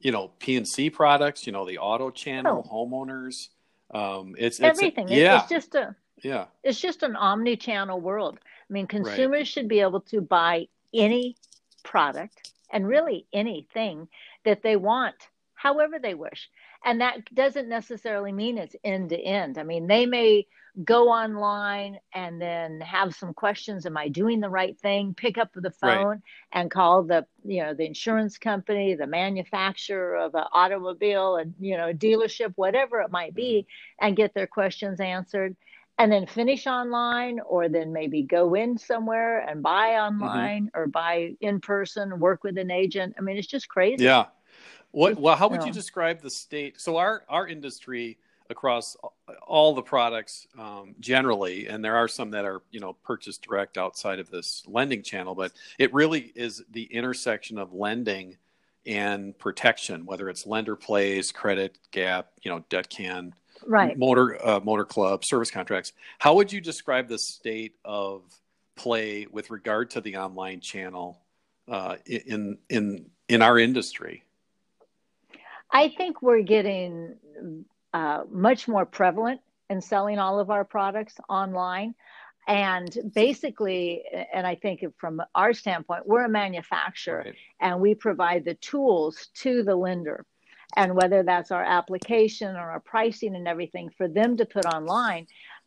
you 0.00 0.12
know, 0.12 0.30
P&C 0.38 0.90
products, 0.90 1.46
you 1.46 1.52
know, 1.52 1.66
the 1.66 1.78
auto 1.78 2.10
channel, 2.10 2.66
oh. 2.70 2.86
homeowners. 2.86 3.48
Um, 3.92 4.34
it's, 4.38 4.58
it's 4.58 4.60
everything. 4.60 5.10
A, 5.10 5.14
yeah. 5.14 5.40
It's 5.40 5.50
just 5.50 5.74
a, 5.74 5.94
yeah. 6.22 6.46
It's 6.62 6.80
just 6.80 7.02
an 7.02 7.14
omni 7.16 7.56
channel 7.56 8.00
world. 8.00 8.38
I 8.42 8.72
mean, 8.72 8.86
consumers 8.86 9.38
right. 9.40 9.46
should 9.46 9.68
be 9.68 9.80
able 9.80 10.00
to 10.02 10.20
buy 10.20 10.68
any 10.94 11.36
product 11.82 12.52
and 12.70 12.86
really 12.86 13.26
anything 13.32 14.08
that 14.44 14.62
they 14.62 14.76
want 14.76 15.14
however 15.62 16.00
they 16.00 16.14
wish. 16.14 16.50
And 16.84 17.00
that 17.00 17.32
doesn't 17.32 17.68
necessarily 17.68 18.32
mean 18.32 18.58
it's 18.58 18.74
end 18.82 19.10
to 19.10 19.16
end. 19.16 19.58
I 19.58 19.62
mean, 19.62 19.86
they 19.86 20.06
may 20.06 20.46
go 20.84 21.08
online 21.08 21.98
and 22.14 22.40
then 22.40 22.80
have 22.80 23.14
some 23.14 23.34
questions 23.34 23.84
am 23.84 23.94
i 23.94 24.08
doing 24.08 24.40
the 24.40 24.48
right 24.48 24.78
thing 24.78 25.12
pick 25.12 25.36
up 25.36 25.50
the 25.54 25.70
phone 25.70 26.06
right. 26.06 26.18
and 26.52 26.70
call 26.70 27.02
the 27.02 27.26
you 27.44 27.62
know 27.62 27.74
the 27.74 27.84
insurance 27.84 28.38
company 28.38 28.94
the 28.94 29.06
manufacturer 29.06 30.16
of 30.16 30.34
an 30.34 30.44
automobile 30.54 31.36
and 31.36 31.52
you 31.60 31.76
know 31.76 31.92
dealership 31.92 32.54
whatever 32.56 33.02
it 33.02 33.10
might 33.10 33.34
be 33.34 33.66
mm-hmm. 33.66 34.06
and 34.06 34.16
get 34.16 34.32
their 34.32 34.46
questions 34.46 34.98
answered 34.98 35.54
and 35.98 36.10
then 36.10 36.26
finish 36.26 36.66
online 36.66 37.38
or 37.40 37.68
then 37.68 37.92
maybe 37.92 38.22
go 38.22 38.54
in 38.54 38.78
somewhere 38.78 39.40
and 39.40 39.62
buy 39.62 39.88
mm-hmm. 39.88 40.22
online 40.22 40.66
mm-hmm. 40.68 40.80
or 40.80 40.86
buy 40.86 41.34
in 41.42 41.60
person 41.60 42.18
work 42.18 42.42
with 42.42 42.56
an 42.56 42.70
agent 42.70 43.14
i 43.18 43.20
mean 43.20 43.36
it's 43.36 43.46
just 43.46 43.68
crazy 43.68 44.04
yeah 44.04 44.24
what? 44.92 45.18
Well, 45.18 45.36
how 45.36 45.48
would 45.48 45.64
you 45.64 45.72
describe 45.72 46.20
the 46.20 46.30
state? 46.30 46.80
So 46.80 46.96
our 46.98 47.24
our 47.28 47.46
industry 47.46 48.18
across 48.50 48.96
all 49.46 49.74
the 49.74 49.82
products 49.82 50.46
um, 50.58 50.94
generally, 51.00 51.66
and 51.66 51.84
there 51.84 51.96
are 51.96 52.06
some 52.06 52.30
that 52.30 52.44
are 52.44 52.62
you 52.70 52.78
know 52.78 52.92
purchased 52.92 53.42
direct 53.42 53.76
outside 53.76 54.18
of 54.18 54.30
this 54.30 54.62
lending 54.68 55.02
channel, 55.02 55.34
but 55.34 55.52
it 55.78 55.92
really 55.92 56.32
is 56.36 56.62
the 56.70 56.84
intersection 56.84 57.58
of 57.58 57.72
lending 57.72 58.36
and 58.86 59.36
protection, 59.38 60.06
whether 60.06 60.28
it's 60.28 60.46
lender 60.46 60.76
plays 60.76 61.32
credit 61.32 61.78
gap, 61.90 62.28
you 62.42 62.50
know, 62.50 62.64
debt 62.68 62.88
can, 62.88 63.34
right, 63.66 63.96
motor 63.98 64.44
uh, 64.46 64.60
motor 64.60 64.84
club, 64.84 65.24
service 65.24 65.50
contracts. 65.50 65.92
How 66.18 66.34
would 66.34 66.52
you 66.52 66.60
describe 66.60 67.08
the 67.08 67.18
state 67.18 67.74
of 67.84 68.22
play 68.76 69.26
with 69.30 69.50
regard 69.50 69.90
to 69.90 70.00
the 70.00 70.16
online 70.16 70.60
channel 70.60 71.20
uh, 71.68 71.96
in 72.06 72.58
in 72.68 73.06
in 73.28 73.42
our 73.42 73.58
industry? 73.58 74.24
I 75.72 75.88
think 75.88 76.20
we're 76.20 76.42
getting 76.42 77.14
uh, 77.94 78.24
much 78.30 78.68
more 78.68 78.84
prevalent 78.84 79.40
in 79.70 79.80
selling 79.80 80.18
all 80.18 80.38
of 80.38 80.50
our 80.50 80.64
products 80.64 81.14
online. 81.28 81.94
And 82.46 82.96
basically, 83.14 84.02
and 84.32 84.46
I 84.46 84.56
think 84.56 84.84
from 84.98 85.22
our 85.34 85.52
standpoint, 85.52 86.06
we're 86.06 86.24
a 86.24 86.28
manufacturer 86.28 87.22
right. 87.24 87.34
and 87.60 87.80
we 87.80 87.94
provide 87.94 88.44
the 88.44 88.54
tools 88.54 89.28
to 89.36 89.62
the 89.62 89.76
lender. 89.76 90.26
And 90.74 90.94
whether 90.94 91.22
that's 91.22 91.50
our 91.50 91.62
application 91.62 92.56
or 92.56 92.70
our 92.70 92.80
pricing 92.80 93.36
and 93.36 93.46
everything 93.46 93.90
for 93.96 94.08
them 94.08 94.36
to 94.38 94.46
put 94.46 94.64
online. 94.64 95.26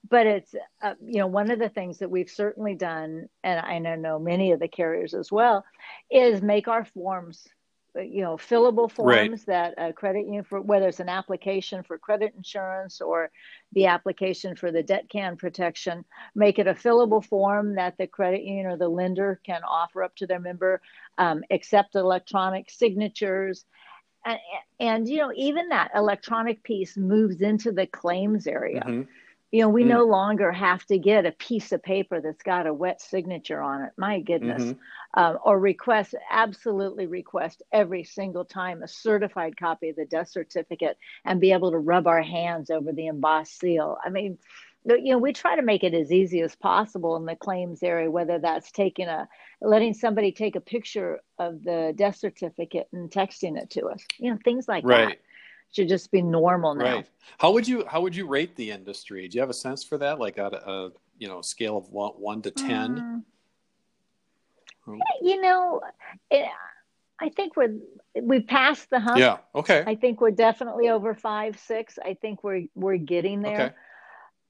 But 0.10 0.28
it's, 0.28 0.54
uh, 0.84 0.96
you 1.04 1.20
know, 1.20 1.28
one 1.28 1.50
of 1.50 1.60
the 1.60 1.70
things 1.70 2.00
that 2.00 2.12
we've 2.12 2.30
certainly 2.30 2.76
done, 2.76 3.28
and 3.44 3.60
I 3.60 3.80
know 3.80 4.20
many 4.20 4.52
of 4.52 4.60
the 4.60 4.68
carriers 4.68 5.14
as 5.14 5.32
well, 5.32 5.64
is 6.12 6.42
make 6.42 6.68
our 6.68 6.86
forms 6.86 7.48
you 7.96 8.22
know 8.22 8.36
fillable 8.36 8.92
forms 8.92 9.46
right. 9.46 9.46
that 9.46 9.74
a 9.78 9.94
credit 9.94 10.25
union 10.25 10.44
for 10.44 10.62
whether 10.62 10.88
it's 10.88 11.00
an 11.00 11.10
application 11.10 11.84
for 11.84 11.98
credit 11.98 12.34
insurance 12.36 13.02
or 13.02 13.32
the 13.74 13.86
application 13.86 14.56
for 14.56 14.72
the 14.72 14.84
debt 14.84 15.08
can 15.10 15.38
protection 15.38 16.04
make 16.36 16.60
it 16.60 16.68
a 16.68 16.74
fillable 16.74 17.24
form 17.24 17.75
that 17.75 17.98
the 17.98 18.08
credit 18.08 18.44
union 18.44 18.66
or 18.66 18.78
the 18.78 18.88
lender 18.88 19.40
can 19.46 19.62
offer 19.64 20.04
up 20.04 20.16
to 20.16 20.28
their 20.28 20.40
member 20.40 20.82
um, 21.18 21.44
accept 21.52 21.96
electronic 21.96 22.70
signatures. 22.70 23.66
And, 24.25 24.40
and, 24.80 25.08
you 25.08 25.18
know 25.18 25.32
even 25.36 25.70
that 25.70 25.92
electronic 25.94 26.64
piece 26.64 26.98
moves 26.98 27.42
into 27.42 27.72
the 27.72 27.86
claims 27.86 28.48
area. 28.48 28.82
Mm-hmm 28.82 29.02
you 29.52 29.62
know, 29.62 29.70
we 29.70 29.84
mm. 29.84 29.88
no 29.88 30.04
longer 30.04 30.52
have 30.52 30.86
to 30.88 30.98
get 30.98 31.25
a 31.25 31.32
piece 31.32 31.72
of 31.72 31.82
paper 31.82 32.20
that's 32.20 32.44
got 32.44 32.68
a 32.68 32.74
wet 32.74 33.02
signature 33.02 33.62
on 33.62 33.84
it. 33.84 33.92
My 33.98 34.20
goodness. 34.20 34.64
Mm-hmm. 34.64 34.80
Um, 35.18 35.40
or 35.46 35.58
request, 35.58 36.14
absolutely 36.30 37.08
request 37.08 37.64
every 37.72 38.04
single 38.04 38.44
time 38.44 38.84
a 38.84 38.88
certified 38.88 39.56
copy 39.56 39.90
of 39.90 39.96
the 39.96 40.06
death 40.06 40.30
certificate 40.30 40.98
and 41.24 41.40
be 41.40 41.54
able 41.54 41.72
to 41.72 41.78
rub 41.78 42.06
our 42.06 42.22
hands 42.22 42.70
over 42.70 42.92
the 42.92 43.08
embossed 43.08 43.58
seal. 43.58 43.98
I 44.04 44.10
mean, 44.10 44.38
you 44.88 45.14
know, 45.14 45.18
we 45.18 45.34
try 45.34 45.56
to 45.56 45.62
make 45.62 45.84
it 45.84 45.94
as 45.94 46.12
easy 46.12 46.42
as 46.42 46.56
possible 46.56 47.16
in 47.16 47.25
the 47.25 47.36
claims 47.36 47.82
area, 47.82 48.12
whether 48.12 48.40
that's 48.40 48.72
taking 48.72 49.08
a, 49.08 49.28
letting 49.62 49.94
somebody 49.94 50.32
take 50.32 50.56
a 50.56 50.62
picture 50.62 51.22
of 51.40 51.64
the 51.64 51.94
death 51.96 52.18
certificate 52.18 52.88
and 52.94 53.10
texting 53.10 53.58
it 53.58 53.70
to 53.72 53.88
us, 53.88 54.04
you 54.20 54.32
know, 54.32 54.38
things 54.44 54.68
like 54.68 54.84
right. 54.86 55.08
that 55.08 55.18
should 55.72 55.90
just 55.90 56.12
be 56.12 56.22
normal 56.22 56.76
now. 56.76 56.96
Right. 56.96 57.10
How 57.38 57.52
would 57.52 57.68
you 57.68 57.86
how 57.88 58.02
would 58.02 58.16
you 58.16 58.28
rate 58.28 58.56
the 58.56 58.72
industry? 58.72 59.28
Do 59.28 59.36
you 59.36 59.42
have 59.42 59.50
a 59.50 59.54
sense 59.54 59.84
for 59.84 59.98
that? 59.98 60.20
Like 60.20 60.38
at 60.38 60.54
a, 60.54 60.92
you 61.18 61.28
know 61.28 61.42
scale 61.42 61.78
of 61.78 61.90
one, 61.90 62.12
one 62.12 62.42
to 62.44 62.52
ten? 62.52 63.24
Um, 64.88 65.02
you 65.22 65.42
know, 65.42 65.82
it, 66.30 66.48
I 67.20 67.30
think 67.30 67.56
we're 67.56 67.76
we've 68.22 68.48
passed 68.48 68.90
the 68.90 69.00
hump. 69.00 69.18
Yeah. 69.18 69.38
Okay. 69.54 69.84
I 69.86 69.96
think 69.96 70.22
we're 70.22 70.32
definitely 70.32 70.90
over 70.90 71.14
five, 71.14 71.58
six. 71.60 71.98
I 72.04 72.14
think 72.14 72.44
we're 72.44 72.66
we're 72.76 72.98
getting 72.98 73.42
there. 73.42 73.62
Okay. 73.62 73.74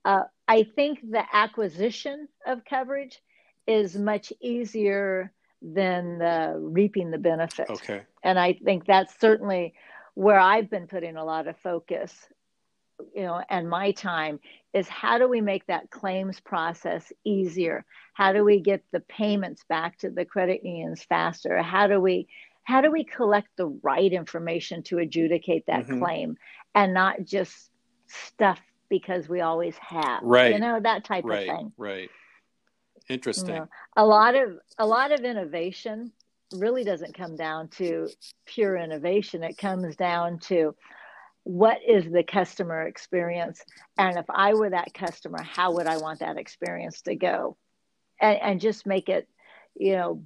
Uh, 0.03 0.23
I 0.47 0.63
think 0.75 0.99
the 1.09 1.23
acquisition 1.33 2.27
of 2.45 2.63
coverage 2.65 3.19
is 3.65 3.95
much 3.95 4.31
easier 4.39 5.31
than 5.61 6.19
the 6.19 6.55
reaping 6.59 7.09
the 7.09 7.17
benefit. 7.17 7.69
Okay. 7.69 8.03
And 8.23 8.39
I 8.39 8.53
think 8.53 8.85
that's 8.85 9.19
certainly 9.19 9.73
where 10.15 10.39
I've 10.39 10.69
been 10.69 10.87
putting 10.87 11.15
a 11.15 11.23
lot 11.23 11.47
of 11.47 11.57
focus, 11.57 12.13
you 13.13 13.23
know, 13.23 13.41
and 13.49 13.69
my 13.69 13.91
time 13.91 14.39
is 14.73 14.87
how 14.87 15.17
do 15.17 15.27
we 15.27 15.41
make 15.41 15.65
that 15.67 15.91
claims 15.91 16.39
process 16.39 17.11
easier? 17.23 17.85
How 18.13 18.33
do 18.33 18.43
we 18.43 18.59
get 18.59 18.83
the 18.91 19.01
payments 19.01 19.63
back 19.69 19.97
to 19.99 20.09
the 20.09 20.25
credit 20.25 20.65
unions 20.65 21.03
faster? 21.03 21.61
How 21.61 21.87
do 21.87 21.99
we 21.99 22.27
how 22.65 22.81
do 22.81 22.91
we 22.91 23.03
collect 23.03 23.47
the 23.57 23.67
right 23.83 24.11
information 24.11 24.81
to 24.83 24.97
adjudicate 24.97 25.65
that 25.67 25.85
mm-hmm. 25.85 25.99
claim 25.99 26.37
and 26.73 26.93
not 26.93 27.23
just 27.23 27.69
stuff 28.07 28.59
because 28.89 29.29
we 29.29 29.41
always 29.41 29.75
have 29.77 30.21
right 30.21 30.53
you 30.53 30.59
know 30.59 30.79
that 30.79 31.03
type 31.03 31.23
right, 31.25 31.47
of 31.47 31.55
thing 31.55 31.71
right 31.77 32.09
interesting 33.09 33.49
you 33.49 33.55
know, 33.55 33.67
a 33.95 34.05
lot 34.05 34.35
of 34.35 34.57
a 34.77 34.85
lot 34.85 35.11
of 35.11 35.21
innovation 35.21 36.11
really 36.53 36.83
doesn't 36.83 37.17
come 37.17 37.35
down 37.35 37.67
to 37.67 38.07
pure 38.45 38.77
innovation 38.77 39.43
it 39.43 39.57
comes 39.57 39.95
down 39.95 40.39
to 40.39 40.75
what 41.43 41.77
is 41.87 42.11
the 42.11 42.23
customer 42.23 42.83
experience 42.83 43.61
and 43.97 44.17
if 44.17 44.25
i 44.29 44.53
were 44.53 44.69
that 44.69 44.93
customer 44.93 45.41
how 45.41 45.73
would 45.73 45.87
i 45.87 45.97
want 45.97 46.19
that 46.19 46.37
experience 46.37 47.01
to 47.01 47.15
go 47.15 47.57
and, 48.19 48.39
and 48.41 48.61
just 48.61 48.85
make 48.85 49.09
it 49.09 49.27
you 49.75 49.93
know 49.93 50.23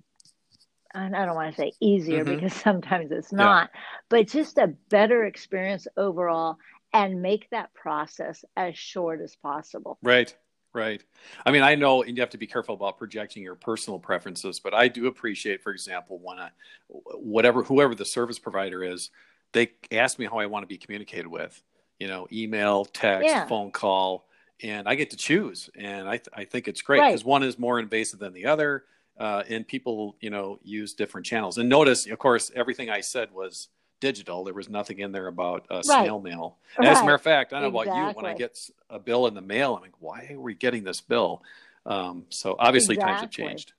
I 0.93 1.07
don't 1.07 1.35
want 1.35 1.55
to 1.55 1.61
say 1.61 1.73
easier 1.79 2.23
mm-hmm. 2.23 2.35
because 2.35 2.53
sometimes 2.63 3.11
it's 3.11 3.31
not, 3.31 3.69
yeah. 3.71 3.81
but 4.09 4.27
just 4.27 4.57
a 4.57 4.73
better 4.89 5.23
experience 5.25 5.87
overall 5.95 6.57
and 6.93 7.21
make 7.21 7.47
that 7.51 7.73
process 7.73 8.43
as 8.57 8.77
short 8.77 9.21
as 9.21 9.35
possible. 9.35 9.99
Right. 10.01 10.35
Right. 10.73 11.03
I 11.45 11.51
mean, 11.51 11.63
I 11.63 11.75
know 11.75 12.03
and 12.03 12.15
you 12.15 12.21
have 12.21 12.29
to 12.29 12.37
be 12.37 12.45
careful 12.45 12.75
about 12.75 12.97
projecting 12.99 13.41
your 13.41 13.55
personal 13.55 13.97
preferences, 13.97 14.59
but 14.59 14.73
I 14.73 14.87
do 14.87 15.07
appreciate, 15.07 15.63
for 15.63 15.71
example, 15.71 16.19
when 16.21 16.37
I, 16.37 16.49
whatever, 16.87 17.63
whoever 17.63 17.95
the 17.95 18.05
service 18.05 18.37
provider 18.37 18.83
is, 18.83 19.09
they 19.51 19.71
ask 19.91 20.19
me 20.19 20.25
how 20.25 20.37
I 20.37 20.45
want 20.45 20.63
to 20.63 20.67
be 20.67 20.77
communicated 20.77 21.27
with, 21.27 21.59
you 21.99 22.07
know, 22.07 22.27
email, 22.31 22.85
text, 22.85 23.25
yeah. 23.25 23.47
phone 23.47 23.71
call, 23.71 24.27
and 24.61 24.87
I 24.87 24.93
get 24.93 25.09
to 25.09 25.17
choose. 25.17 25.71
And 25.75 26.07
I, 26.07 26.17
th- 26.17 26.29
I 26.33 26.43
think 26.45 26.67
it's 26.67 26.83
great 26.83 26.99
because 26.99 27.23
right. 27.23 27.29
one 27.29 27.43
is 27.43 27.57
more 27.57 27.79
invasive 27.79 28.19
than 28.19 28.33
the 28.33 28.45
other. 28.45 28.83
Uh, 29.17 29.43
and 29.49 29.67
people, 29.67 30.15
you 30.21 30.29
know, 30.29 30.59
use 30.63 30.93
different 30.93 31.25
channels. 31.25 31.57
And 31.57 31.67
notice, 31.67 32.07
of 32.07 32.17
course, 32.19 32.51
everything 32.55 32.89
I 32.89 33.01
said 33.01 33.33
was 33.33 33.67
digital. 33.99 34.43
There 34.43 34.53
was 34.53 34.69
nothing 34.69 34.99
in 34.99 35.11
there 35.11 35.27
about 35.27 35.65
uh, 35.69 35.75
right. 35.75 35.85
snail 35.85 36.19
mail. 36.19 36.57
Right. 36.77 36.87
As 36.87 36.99
a 36.99 37.03
matter 37.03 37.15
of 37.15 37.21
fact, 37.21 37.53
I 37.53 37.59
don't 37.59 37.73
know 37.73 37.79
about 37.79 37.95
you. 37.95 38.13
When 38.15 38.25
I 38.25 38.35
get 38.35 38.59
a 38.89 38.99
bill 38.99 39.27
in 39.27 39.33
the 39.33 39.41
mail, 39.41 39.75
I'm 39.75 39.81
like, 39.81 39.99
why 39.99 40.29
are 40.31 40.39
we 40.39 40.53
getting 40.53 40.83
this 40.83 41.01
bill? 41.01 41.43
Um, 41.85 42.25
so 42.29 42.55
obviously, 42.59 42.95
exactly. 42.95 43.13
times 43.13 43.21
have 43.21 43.31
changed. 43.31 43.73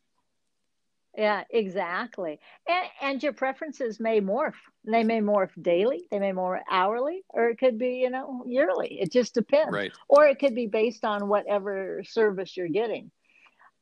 Yeah, 1.16 1.44
exactly. 1.50 2.38
And, 2.68 2.86
and 3.02 3.22
your 3.22 3.32
preferences 3.32 3.98
may 3.98 4.20
morph. 4.20 4.54
They 4.84 5.02
may 5.02 5.20
morph 5.20 5.50
daily, 5.60 6.06
they 6.10 6.18
may 6.18 6.32
morph 6.32 6.62
hourly, 6.70 7.22
or 7.28 7.48
it 7.48 7.58
could 7.58 7.78
be, 7.78 7.96
you 7.96 8.10
know, 8.10 8.44
yearly. 8.46 9.00
It 9.00 9.10
just 9.10 9.34
depends. 9.34 9.72
Right. 9.72 9.92
Or 10.08 10.26
it 10.26 10.38
could 10.38 10.54
be 10.54 10.66
based 10.66 11.04
on 11.04 11.28
whatever 11.28 12.02
service 12.04 12.56
you're 12.56 12.68
getting. 12.68 13.10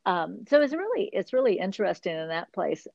Um, 0.07 0.47
so 0.49 0.63
it's 0.63 0.73
really 0.73 1.11
it's 1.13 1.35
really 1.35 1.59
interesting 1.59 2.17
in 2.17 2.29
that 2.29 2.51
place 2.53 2.87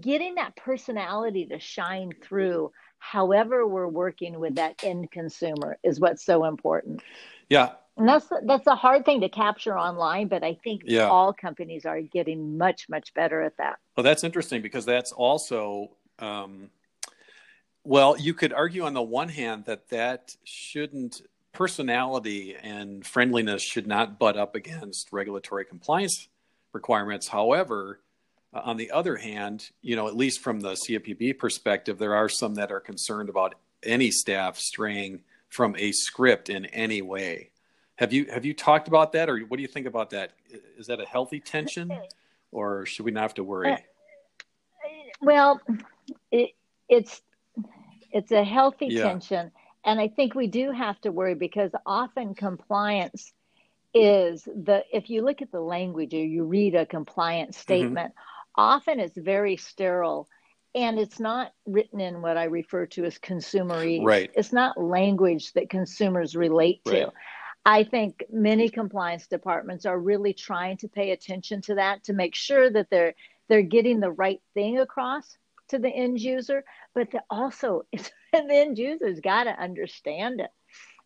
getting 0.00 0.36
that 0.36 0.56
personality 0.56 1.46
to 1.46 1.58
shine 1.58 2.12
through 2.22 2.72
however 2.98 3.66
we're 3.66 3.88
working 3.88 4.38
with 4.38 4.56
that 4.56 4.82
end 4.84 5.10
consumer 5.10 5.78
is 5.82 5.98
what's 5.98 6.24
so 6.24 6.44
important. 6.44 7.02
Yeah. 7.48 7.72
And 7.96 8.08
that's 8.08 8.28
that's 8.46 8.66
a 8.66 8.74
hard 8.74 9.04
thing 9.04 9.20
to 9.20 9.28
capture 9.28 9.76
online 9.76 10.28
but 10.28 10.42
i 10.42 10.56
think 10.64 10.82
yeah. 10.86 11.08
all 11.08 11.34
companies 11.34 11.84
are 11.84 12.00
getting 12.00 12.56
much 12.56 12.88
much 12.88 13.12
better 13.14 13.42
at 13.42 13.56
that. 13.58 13.78
Well 13.96 14.04
that's 14.04 14.24
interesting 14.24 14.62
because 14.62 14.86
that's 14.86 15.12
also 15.12 15.90
um, 16.18 16.70
well 17.84 18.16
you 18.18 18.32
could 18.32 18.52
argue 18.52 18.84
on 18.84 18.94
the 18.94 19.02
one 19.02 19.28
hand 19.28 19.64
that 19.66 19.88
that 19.88 20.34
shouldn't 20.44 21.22
personality 21.52 22.54
and 22.62 23.04
friendliness 23.04 23.62
should 23.62 23.86
not 23.86 24.18
butt 24.18 24.36
up 24.36 24.54
against 24.54 25.12
regulatory 25.12 25.64
compliance 25.64 26.28
requirements. 26.72 27.28
However 27.28 28.00
uh, 28.52 28.60
on 28.64 28.76
the 28.76 28.90
other 28.90 29.16
hand, 29.16 29.70
you 29.80 29.96
know, 29.96 30.08
at 30.08 30.16
least 30.16 30.40
from 30.40 30.60
the 30.60 30.72
CFPB 30.72 31.38
perspective, 31.38 31.98
there 31.98 32.14
are 32.14 32.28
some 32.28 32.54
that 32.56 32.72
are 32.72 32.80
concerned 32.80 33.28
about 33.28 33.54
any 33.82 34.10
staff 34.10 34.58
straying 34.58 35.20
from 35.48 35.74
a 35.76 35.92
script 35.92 36.50
in 36.50 36.66
any 36.66 37.02
way. 37.02 37.50
Have 37.96 38.12
you 38.12 38.26
have 38.26 38.44
you 38.44 38.54
talked 38.54 38.88
about 38.88 39.12
that, 39.12 39.28
or 39.28 39.38
what 39.40 39.58
do 39.58 39.62
you 39.62 39.68
think 39.68 39.86
about 39.86 40.10
that? 40.10 40.32
Is 40.78 40.86
that 40.86 41.00
a 41.00 41.04
healthy 41.04 41.38
tension, 41.38 41.92
or 42.50 42.86
should 42.86 43.04
we 43.04 43.10
not 43.10 43.22
have 43.22 43.34
to 43.34 43.44
worry? 43.44 43.72
Uh, 43.72 43.76
well, 45.20 45.60
it, 46.30 46.52
it's 46.88 47.20
it's 48.10 48.32
a 48.32 48.42
healthy 48.42 48.86
yeah. 48.86 49.02
tension, 49.02 49.52
and 49.84 50.00
I 50.00 50.08
think 50.08 50.34
we 50.34 50.46
do 50.46 50.72
have 50.72 50.98
to 51.02 51.12
worry 51.12 51.34
because 51.34 51.72
often 51.84 52.34
compliance 52.34 53.34
is 53.92 54.44
the 54.44 54.82
if 54.92 55.10
you 55.10 55.22
look 55.22 55.42
at 55.42 55.52
the 55.52 55.60
language 55.60 56.14
or 56.14 56.24
you 56.24 56.44
read 56.44 56.74
a 56.74 56.86
compliance 56.86 57.56
mm-hmm. 57.56 57.62
statement. 57.62 58.10
Mm-hmm 58.12 58.26
often 58.60 59.00
it's 59.00 59.16
very 59.16 59.56
sterile 59.56 60.28
and 60.74 60.98
it's 60.98 61.18
not 61.18 61.52
written 61.66 61.98
in 62.00 62.22
what 62.22 62.36
I 62.36 62.44
refer 62.44 62.86
to 62.86 63.04
as 63.04 63.18
consumerese. 63.18 64.04
Right. 64.04 64.30
It's 64.34 64.52
not 64.52 64.80
language 64.80 65.52
that 65.54 65.70
consumers 65.70 66.36
relate 66.36 66.84
to. 66.84 67.04
Right. 67.04 67.12
I 67.64 67.84
think 67.84 68.24
many 68.30 68.68
compliance 68.68 69.26
departments 69.26 69.86
are 69.86 69.98
really 69.98 70.32
trying 70.32 70.76
to 70.78 70.88
pay 70.88 71.10
attention 71.10 71.60
to 71.62 71.74
that 71.76 72.04
to 72.04 72.12
make 72.12 72.34
sure 72.34 72.70
that 72.70 72.88
they're 72.90 73.14
they're 73.48 73.62
getting 73.62 73.98
the 73.98 74.12
right 74.12 74.40
thing 74.54 74.78
across 74.78 75.36
to 75.68 75.78
the 75.78 75.88
end 75.88 76.20
user, 76.20 76.62
but 76.94 77.08
also 77.30 77.82
the 77.92 78.10
end 78.32 78.78
user's 78.78 79.20
got 79.20 79.44
to 79.44 79.50
understand 79.50 80.40
it. 80.40 80.50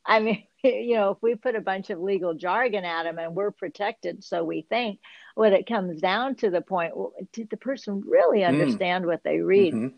I 0.05 0.21
mean, 0.21 0.45
you 0.69 0.97
know, 0.97 1.11
if 1.11 1.19
we 1.21 1.35
put 1.35 1.55
a 1.55 1.61
bunch 1.61 1.91
of 1.91 2.01
legal 2.01 2.35
jargon 2.35 2.85
at 2.85 3.05
them 3.05 3.19
and 3.19 3.35
we're 3.35 3.51
protected, 3.51 4.25
so 4.25 4.43
we 4.43 4.63
think, 4.63 4.99
when 5.35 5.53
it 5.53 5.67
comes 5.67 6.01
down 6.01 6.35
to 6.37 6.51
the 6.51 6.61
point, 6.61 6.97
well, 6.97 7.13
did 7.33 7.51
the 7.51 7.57
person 7.57 8.03
really 8.07 8.41
mm. 8.41 8.49
understand 8.49 9.05
mm. 9.05 9.09
what 9.09 9.23
they 9.23 9.41
read? 9.41 9.75
Mm-hmm. 9.75 9.97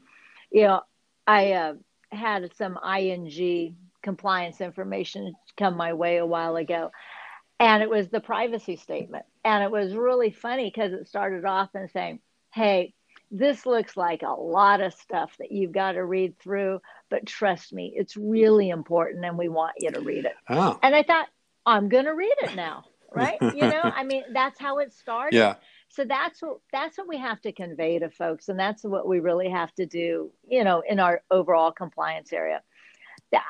You 0.50 0.62
know, 0.62 0.80
I 1.26 1.52
uh, 1.52 1.74
had 2.10 2.50
some 2.56 2.78
ING 2.84 3.76
compliance 4.02 4.60
information 4.60 5.34
come 5.56 5.76
my 5.76 5.92
way 5.92 6.16
a 6.16 6.26
while 6.26 6.56
ago, 6.56 6.90
and 7.60 7.82
it 7.82 7.90
was 7.90 8.08
the 8.08 8.20
privacy 8.20 8.76
statement. 8.76 9.24
And 9.44 9.62
it 9.62 9.70
was 9.70 9.94
really 9.94 10.30
funny 10.30 10.72
because 10.74 10.92
it 10.92 11.08
started 11.08 11.44
off 11.44 11.70
and 11.74 11.90
saying, 11.90 12.20
hey, 12.52 12.94
this 13.30 13.66
looks 13.66 13.96
like 13.96 14.22
a 14.22 14.30
lot 14.30 14.80
of 14.80 14.94
stuff 14.94 15.36
that 15.38 15.52
you've 15.52 15.72
got 15.72 15.92
to 15.92 16.04
read 16.04 16.38
through, 16.38 16.80
but 17.10 17.26
trust 17.26 17.72
me, 17.72 17.92
it's 17.96 18.16
really 18.16 18.70
important 18.70 19.24
and 19.24 19.36
we 19.36 19.48
want 19.48 19.74
you 19.78 19.90
to 19.90 20.00
read 20.00 20.24
it. 20.24 20.34
Oh. 20.48 20.78
And 20.82 20.94
I 20.94 21.02
thought, 21.02 21.28
I'm 21.64 21.88
going 21.88 22.04
to 22.04 22.14
read 22.14 22.34
it 22.42 22.54
now 22.54 22.84
right? 23.16 23.38
you 23.40 23.62
know, 23.62 23.80
I 23.82 24.04
mean, 24.04 24.24
that's 24.32 24.60
how 24.60 24.78
it 24.78 24.92
started. 24.92 25.36
Yeah. 25.36 25.54
So 25.88 26.04
that's 26.04 26.42
what 26.42 26.58
that's 26.72 26.98
what 26.98 27.08
we 27.08 27.18
have 27.18 27.40
to 27.42 27.52
convey 27.52 27.98
to 27.98 28.10
folks, 28.10 28.48
and 28.48 28.58
that's 28.58 28.84
what 28.84 29.06
we 29.06 29.20
really 29.20 29.48
have 29.48 29.72
to 29.74 29.86
do, 29.86 30.30
you 30.46 30.64
know, 30.64 30.82
in 30.86 31.00
our 31.00 31.22
overall 31.30 31.72
compliance 31.72 32.32
area. 32.32 32.62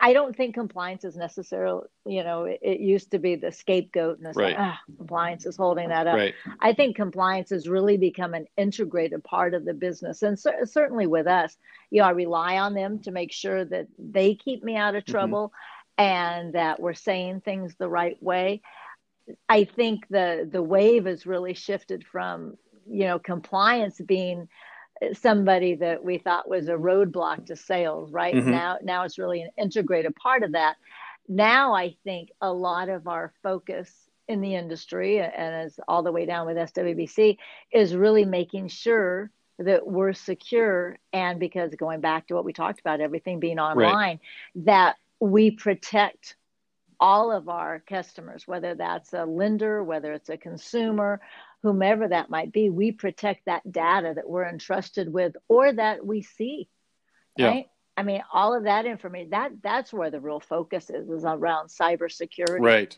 I 0.00 0.12
don't 0.12 0.34
think 0.34 0.54
compliance 0.54 1.04
is 1.04 1.16
necessarily, 1.16 1.86
you 2.06 2.24
know, 2.24 2.44
it, 2.44 2.60
it 2.62 2.80
used 2.80 3.10
to 3.10 3.18
be 3.18 3.36
the 3.36 3.52
scapegoat 3.52 4.18
and 4.18 4.34
right. 4.34 4.56
like, 4.56 4.56
ah, 4.58 4.80
compliance 4.96 5.44
is 5.44 5.56
holding 5.56 5.90
that 5.90 6.06
up. 6.06 6.16
Right. 6.16 6.34
I 6.60 6.72
think 6.72 6.96
compliance 6.96 7.50
has 7.50 7.68
really 7.68 7.98
become 7.98 8.32
an 8.32 8.46
integrated 8.56 9.22
part 9.22 9.52
of 9.52 9.64
the 9.64 9.74
business. 9.74 10.22
And 10.22 10.38
cer- 10.38 10.64
certainly 10.64 11.06
with 11.06 11.26
us, 11.26 11.56
you 11.90 12.00
know, 12.00 12.08
I 12.08 12.12
rely 12.12 12.58
on 12.58 12.74
them 12.74 13.00
to 13.00 13.10
make 13.10 13.32
sure 13.32 13.64
that 13.66 13.86
they 13.98 14.34
keep 14.34 14.64
me 14.64 14.76
out 14.76 14.94
of 14.94 15.04
mm-hmm. 15.04 15.12
trouble 15.12 15.52
mm-hmm. 15.98 16.04
and 16.04 16.52
that 16.54 16.80
we're 16.80 16.94
saying 16.94 17.42
things 17.42 17.74
the 17.78 17.88
right 17.88 18.20
way. 18.22 18.62
I 19.48 19.64
think 19.64 20.06
the 20.08 20.48
the 20.50 20.62
wave 20.62 21.04
has 21.06 21.26
really 21.26 21.54
shifted 21.54 22.06
from 22.06 22.56
you 22.88 23.06
know 23.06 23.18
compliance 23.18 24.00
being 24.00 24.48
somebody 25.12 25.74
that 25.74 26.02
we 26.02 26.18
thought 26.18 26.48
was 26.48 26.68
a 26.68 26.72
roadblock 26.72 27.46
to 27.46 27.56
sales 27.56 28.12
right 28.12 28.34
mm-hmm. 28.34 28.50
now 28.50 28.78
now 28.82 29.04
it's 29.04 29.18
really 29.18 29.42
an 29.42 29.50
integrated 29.58 30.14
part 30.16 30.42
of 30.42 30.52
that 30.52 30.76
now 31.28 31.74
i 31.74 31.94
think 32.04 32.30
a 32.40 32.52
lot 32.52 32.88
of 32.88 33.06
our 33.06 33.32
focus 33.42 33.92
in 34.28 34.40
the 34.40 34.54
industry 34.54 35.20
and 35.20 35.54
as 35.54 35.78
all 35.86 36.02
the 36.02 36.12
way 36.12 36.24
down 36.24 36.46
with 36.46 36.56
swbc 36.56 37.36
is 37.72 37.94
really 37.94 38.24
making 38.24 38.68
sure 38.68 39.30
that 39.58 39.86
we're 39.86 40.12
secure 40.12 40.98
and 41.12 41.40
because 41.40 41.74
going 41.74 42.00
back 42.00 42.26
to 42.26 42.34
what 42.34 42.44
we 42.44 42.52
talked 42.52 42.80
about 42.80 43.00
everything 43.00 43.40
being 43.40 43.58
online 43.58 43.94
right. 43.94 44.20
that 44.54 44.96
we 45.20 45.50
protect 45.50 46.36
all 47.00 47.30
of 47.30 47.48
our 47.48 47.80
customers, 47.80 48.46
whether 48.46 48.74
that's 48.74 49.12
a 49.12 49.24
lender, 49.24 49.82
whether 49.82 50.12
it's 50.12 50.28
a 50.28 50.36
consumer, 50.36 51.20
whomever 51.62 52.08
that 52.08 52.30
might 52.30 52.52
be, 52.52 52.70
we 52.70 52.92
protect 52.92 53.46
that 53.46 53.70
data 53.70 54.12
that 54.14 54.28
we're 54.28 54.46
entrusted 54.46 55.12
with 55.12 55.34
or 55.48 55.72
that 55.72 56.04
we 56.04 56.22
see. 56.22 56.68
Yeah. 57.36 57.48
Right? 57.48 57.66
I 57.96 58.02
mean, 58.02 58.22
all 58.32 58.54
of 58.54 58.64
that 58.64 58.84
information, 58.84 59.30
that 59.30 59.52
that's 59.62 59.92
where 59.92 60.10
the 60.10 60.20
real 60.20 60.40
focus 60.40 60.90
is, 60.90 61.08
is 61.08 61.24
around 61.24 61.68
cybersecurity. 61.68 62.60
Right. 62.60 62.96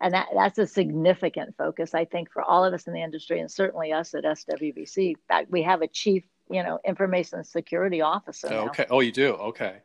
And 0.00 0.14
that, 0.14 0.28
that's 0.34 0.58
a 0.58 0.66
significant 0.66 1.56
focus, 1.56 1.94
I 1.94 2.04
think, 2.04 2.30
for 2.30 2.42
all 2.42 2.64
of 2.64 2.74
us 2.74 2.86
in 2.86 2.92
the 2.92 3.02
industry 3.02 3.40
and 3.40 3.50
certainly 3.50 3.92
us 3.92 4.14
at 4.14 4.24
SWBC. 4.24 5.10
In 5.10 5.16
fact, 5.26 5.50
we 5.50 5.62
have 5.62 5.82
a 5.82 5.88
chief, 5.88 6.22
you 6.50 6.62
know, 6.62 6.78
information 6.86 7.42
security 7.44 8.02
officer. 8.02 8.48
Okay. 8.48 8.84
Now. 8.88 8.96
Oh, 8.96 9.00
you 9.00 9.12
do? 9.12 9.32
Okay. 9.34 9.76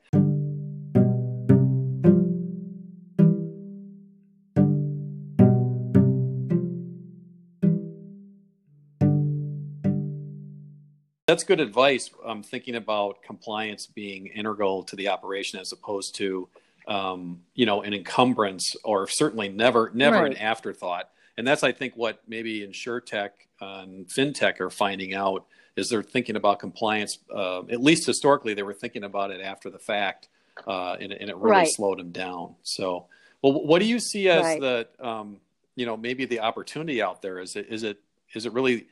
That's 11.28 11.44
good 11.44 11.60
advice. 11.60 12.10
I'm 12.26 12.44
thinking 12.44 12.76
about 12.76 13.24
compliance 13.24 13.86
being 13.88 14.28
integral 14.28 14.84
to 14.84 14.96
the 14.96 15.10
operation 15.10 15.60
as 15.60 15.72
opposed 15.72 16.16
to, 16.16 16.50
um, 16.88 17.42
you 17.54 17.66
know, 17.66 17.82
an 17.82 17.94
encumbrance 17.94 18.76
or 18.84 19.08
certainly 19.08 19.50
never, 19.50 19.92
never 19.94 20.24
right. 20.24 20.32
an 20.32 20.38
afterthought. 20.38 21.10
And 21.38 21.48
that's, 21.48 21.64
I 21.64 21.72
think, 21.72 21.96
what 21.96 22.22
maybe 22.28 22.62
insurtech 22.62 23.30
and 23.60 24.08
fintech 24.08 24.60
are 24.60 24.70
finding 24.70 25.14
out 25.14 25.46
is 25.76 25.90
they're 25.90 26.04
thinking 26.04 26.36
about 26.36 26.60
compliance. 26.60 27.18
Uh, 27.34 27.60
at 27.70 27.82
least 27.82 28.06
historically, 28.06 28.54
they 28.54 28.64
were 28.64 28.74
thinking 28.74 29.04
about 29.04 29.32
it 29.32 29.42
after 29.42 29.70
the 29.70 29.80
fact, 29.80 30.28
uh, 30.68 30.98
and, 31.00 31.14
and, 31.14 31.30
it 31.30 31.38
really 31.38 31.52
right. 31.52 31.68
slowed 31.70 32.00
them 32.00 32.12
down. 32.12 32.56
So, 32.64 33.06
well, 33.42 33.54
what 33.66 33.80
do 33.80 33.86
you 33.86 34.00
see 34.00 34.28
as 34.28 34.44
right. 34.44 34.60
the, 34.60 34.88
um, 35.00 35.38
you 35.76 35.86
know, 35.86 35.96
maybe 35.96 36.26
the 36.26 36.42
opportunity 36.42 37.02
out 37.02 37.22
there? 37.22 37.40
Is 37.40 37.56
it, 37.56 37.68
is 37.70 37.84
it, 37.84 38.00
is 38.34 38.46
it 38.46 38.54
really 38.54 38.88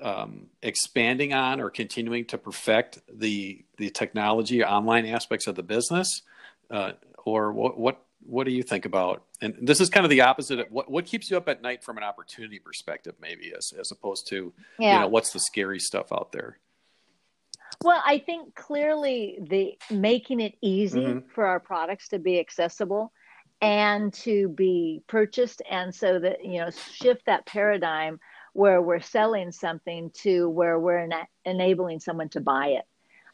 um, 0.00 0.46
expanding 0.62 1.32
on 1.32 1.60
or 1.60 1.70
continuing 1.70 2.24
to 2.26 2.38
perfect 2.38 3.00
the 3.12 3.64
the 3.76 3.90
technology 3.90 4.64
online 4.64 5.06
aspects 5.06 5.46
of 5.46 5.54
the 5.54 5.62
business, 5.62 6.22
uh, 6.70 6.92
or 7.24 7.52
what 7.52 7.78
what 7.78 8.02
what 8.26 8.44
do 8.44 8.52
you 8.52 8.62
think 8.62 8.84
about? 8.84 9.24
And 9.40 9.56
this 9.60 9.80
is 9.80 9.88
kind 9.88 10.04
of 10.04 10.10
the 10.10 10.22
opposite. 10.22 10.60
Of 10.60 10.66
what 10.70 10.90
what 10.90 11.06
keeps 11.06 11.30
you 11.30 11.36
up 11.36 11.48
at 11.48 11.62
night 11.62 11.82
from 11.82 11.96
an 11.96 12.04
opportunity 12.04 12.58
perspective, 12.58 13.14
maybe 13.20 13.52
as 13.56 13.72
as 13.78 13.90
opposed 13.90 14.26
to 14.28 14.52
yeah. 14.78 14.94
you 14.94 15.00
know 15.00 15.08
what's 15.08 15.32
the 15.32 15.40
scary 15.40 15.78
stuff 15.78 16.12
out 16.12 16.32
there. 16.32 16.58
Well, 17.82 18.02
I 18.04 18.18
think 18.18 18.54
clearly 18.54 19.38
the 19.48 19.78
making 19.94 20.40
it 20.40 20.54
easy 20.60 21.00
mm-hmm. 21.00 21.28
for 21.34 21.46
our 21.46 21.60
products 21.60 22.08
to 22.08 22.18
be 22.18 22.38
accessible 22.38 23.12
and 23.62 24.12
to 24.14 24.48
be 24.48 25.02
purchased, 25.06 25.62
and 25.70 25.94
so 25.94 26.18
that 26.18 26.44
you 26.44 26.60
know 26.60 26.70
shift 26.70 27.26
that 27.26 27.46
paradigm 27.46 28.20
where 28.52 28.82
we're 28.82 29.00
selling 29.00 29.52
something 29.52 30.10
to 30.10 30.48
where 30.48 30.78
we're 30.78 31.08
enabling 31.44 32.00
someone 32.00 32.28
to 32.30 32.40
buy 32.40 32.68
it. 32.68 32.84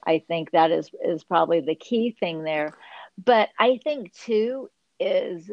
I 0.06 0.22
think 0.26 0.52
that 0.52 0.70
is 0.70 0.90
is 1.04 1.24
probably 1.24 1.60
the 1.60 1.74
key 1.74 2.16
thing 2.18 2.44
there. 2.44 2.76
But 3.22 3.48
I 3.58 3.80
think 3.82 4.12
too 4.12 4.70
is 5.00 5.50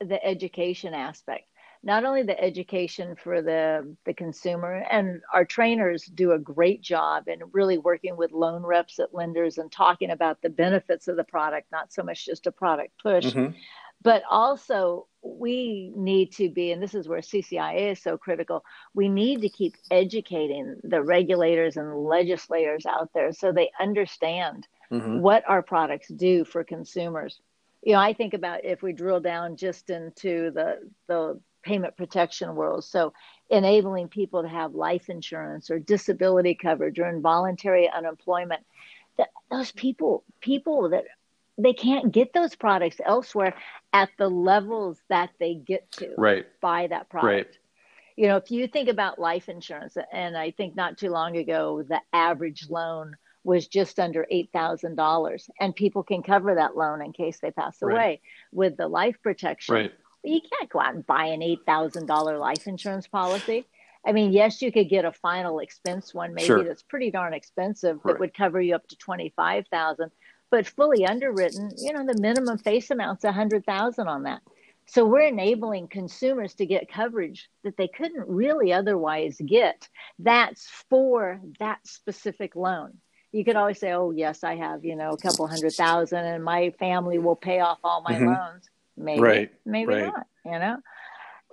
the 0.00 0.24
education 0.24 0.94
aspect. 0.94 1.44
Not 1.84 2.04
only 2.04 2.22
the 2.22 2.40
education 2.40 3.16
for 3.16 3.42
the 3.42 3.96
the 4.04 4.14
consumer 4.14 4.84
and 4.90 5.20
our 5.32 5.44
trainers 5.44 6.04
do 6.04 6.32
a 6.32 6.38
great 6.38 6.80
job 6.80 7.28
in 7.28 7.40
really 7.52 7.78
working 7.78 8.16
with 8.16 8.32
loan 8.32 8.62
reps 8.62 8.98
at 8.98 9.14
lenders 9.14 9.58
and 9.58 9.70
talking 9.70 10.10
about 10.10 10.42
the 10.42 10.50
benefits 10.50 11.08
of 11.08 11.16
the 11.16 11.24
product, 11.24 11.70
not 11.70 11.92
so 11.92 12.02
much 12.02 12.24
just 12.24 12.46
a 12.46 12.52
product 12.52 12.92
push. 13.02 13.26
Mm-hmm 13.26 13.56
but 14.02 14.22
also 14.30 15.06
we 15.22 15.92
need 15.94 16.32
to 16.32 16.50
be 16.50 16.72
and 16.72 16.82
this 16.82 16.94
is 16.94 17.08
where 17.08 17.20
ccia 17.20 17.92
is 17.92 18.02
so 18.02 18.18
critical 18.18 18.64
we 18.94 19.08
need 19.08 19.40
to 19.40 19.48
keep 19.48 19.74
educating 19.90 20.76
the 20.82 21.02
regulators 21.02 21.76
and 21.76 22.04
legislators 22.04 22.84
out 22.86 23.10
there 23.14 23.32
so 23.32 23.52
they 23.52 23.70
understand 23.80 24.66
mm-hmm. 24.90 25.20
what 25.20 25.44
our 25.48 25.62
products 25.62 26.08
do 26.08 26.44
for 26.44 26.64
consumers 26.64 27.40
you 27.82 27.92
know 27.92 28.00
i 28.00 28.12
think 28.12 28.34
about 28.34 28.64
if 28.64 28.82
we 28.82 28.92
drill 28.92 29.20
down 29.20 29.56
just 29.56 29.90
into 29.90 30.50
the 30.52 30.78
the 31.06 31.40
payment 31.62 31.96
protection 31.96 32.56
world 32.56 32.82
so 32.82 33.12
enabling 33.50 34.08
people 34.08 34.42
to 34.42 34.48
have 34.48 34.74
life 34.74 35.08
insurance 35.08 35.70
or 35.70 35.78
disability 35.78 36.56
coverage 36.56 36.98
or 36.98 37.08
involuntary 37.08 37.88
unemployment 37.88 38.64
that 39.16 39.28
those 39.50 39.70
people 39.72 40.24
people 40.40 40.88
that 40.88 41.04
they 41.58 41.72
can't 41.72 42.12
get 42.12 42.32
those 42.32 42.54
products 42.54 42.96
elsewhere 43.04 43.54
at 43.92 44.10
the 44.18 44.28
levels 44.28 44.98
that 45.08 45.30
they 45.38 45.54
get 45.54 45.90
to 45.92 46.14
right. 46.16 46.46
buy 46.60 46.86
that 46.86 47.08
product. 47.08 47.26
Right. 47.26 47.58
You 48.16 48.28
know, 48.28 48.36
if 48.36 48.50
you 48.50 48.68
think 48.68 48.88
about 48.88 49.18
life 49.18 49.48
insurance, 49.48 49.96
and 50.12 50.36
I 50.36 50.50
think 50.50 50.76
not 50.76 50.98
too 50.98 51.10
long 51.10 51.36
ago, 51.36 51.82
the 51.86 52.00
average 52.12 52.68
loan 52.68 53.16
was 53.44 53.66
just 53.66 53.98
under 53.98 54.26
$8,000, 54.32 55.50
and 55.60 55.74
people 55.74 56.02
can 56.02 56.22
cover 56.22 56.54
that 56.54 56.76
loan 56.76 57.02
in 57.02 57.12
case 57.12 57.40
they 57.40 57.50
pass 57.50 57.78
right. 57.82 57.92
away 57.92 58.20
with 58.52 58.76
the 58.76 58.86
life 58.86 59.16
protection. 59.22 59.74
Right. 59.74 59.92
You 60.22 60.40
can't 60.40 60.70
go 60.70 60.80
out 60.80 60.94
and 60.94 61.06
buy 61.06 61.26
an 61.26 61.40
$8,000 61.40 62.38
life 62.38 62.66
insurance 62.66 63.08
policy. 63.08 63.66
I 64.06 64.12
mean, 64.12 64.32
yes, 64.32 64.62
you 64.62 64.72
could 64.72 64.88
get 64.88 65.04
a 65.04 65.12
final 65.12 65.60
expense 65.60 66.12
one, 66.12 66.34
maybe 66.34 66.46
sure. 66.46 66.64
that's 66.64 66.82
pretty 66.82 67.10
darn 67.10 67.34
expensive 67.34 68.00
that 68.04 68.18
would 68.18 68.34
cover 68.34 68.60
you 68.60 68.74
up 68.74 68.86
to 68.88 68.96
25,000 68.96 70.10
but 70.52 70.66
fully 70.66 71.06
underwritten, 71.06 71.70
you 71.78 71.94
know, 71.94 72.06
the 72.06 72.20
minimum 72.20 72.58
face 72.58 72.90
amount's 72.90 73.24
a 73.24 73.32
hundred 73.32 73.64
thousand 73.64 74.06
on 74.06 74.24
that. 74.24 74.42
So 74.84 75.06
we're 75.06 75.22
enabling 75.22 75.88
consumers 75.88 76.54
to 76.56 76.66
get 76.66 76.92
coverage 76.92 77.48
that 77.64 77.78
they 77.78 77.88
couldn't 77.88 78.28
really 78.28 78.70
otherwise 78.70 79.40
get. 79.44 79.88
That's 80.18 80.68
for 80.90 81.40
that 81.58 81.78
specific 81.86 82.54
loan. 82.54 82.98
You 83.32 83.46
could 83.46 83.56
always 83.56 83.80
say, 83.80 83.92
"Oh, 83.92 84.10
yes, 84.10 84.44
I 84.44 84.56
have, 84.56 84.84
you 84.84 84.94
know, 84.94 85.10
a 85.12 85.16
couple 85.16 85.46
hundred 85.46 85.72
thousand, 85.72 86.26
and 86.26 86.44
my 86.44 86.70
family 86.78 87.18
will 87.18 87.36
pay 87.36 87.60
off 87.60 87.78
all 87.82 88.02
my 88.02 88.12
mm-hmm. 88.12 88.26
loans." 88.26 88.68
Maybe, 88.94 89.20
right. 89.22 89.52
maybe 89.64 89.94
right. 89.94 90.04
not. 90.04 90.26
You 90.44 90.58
know, 90.58 90.76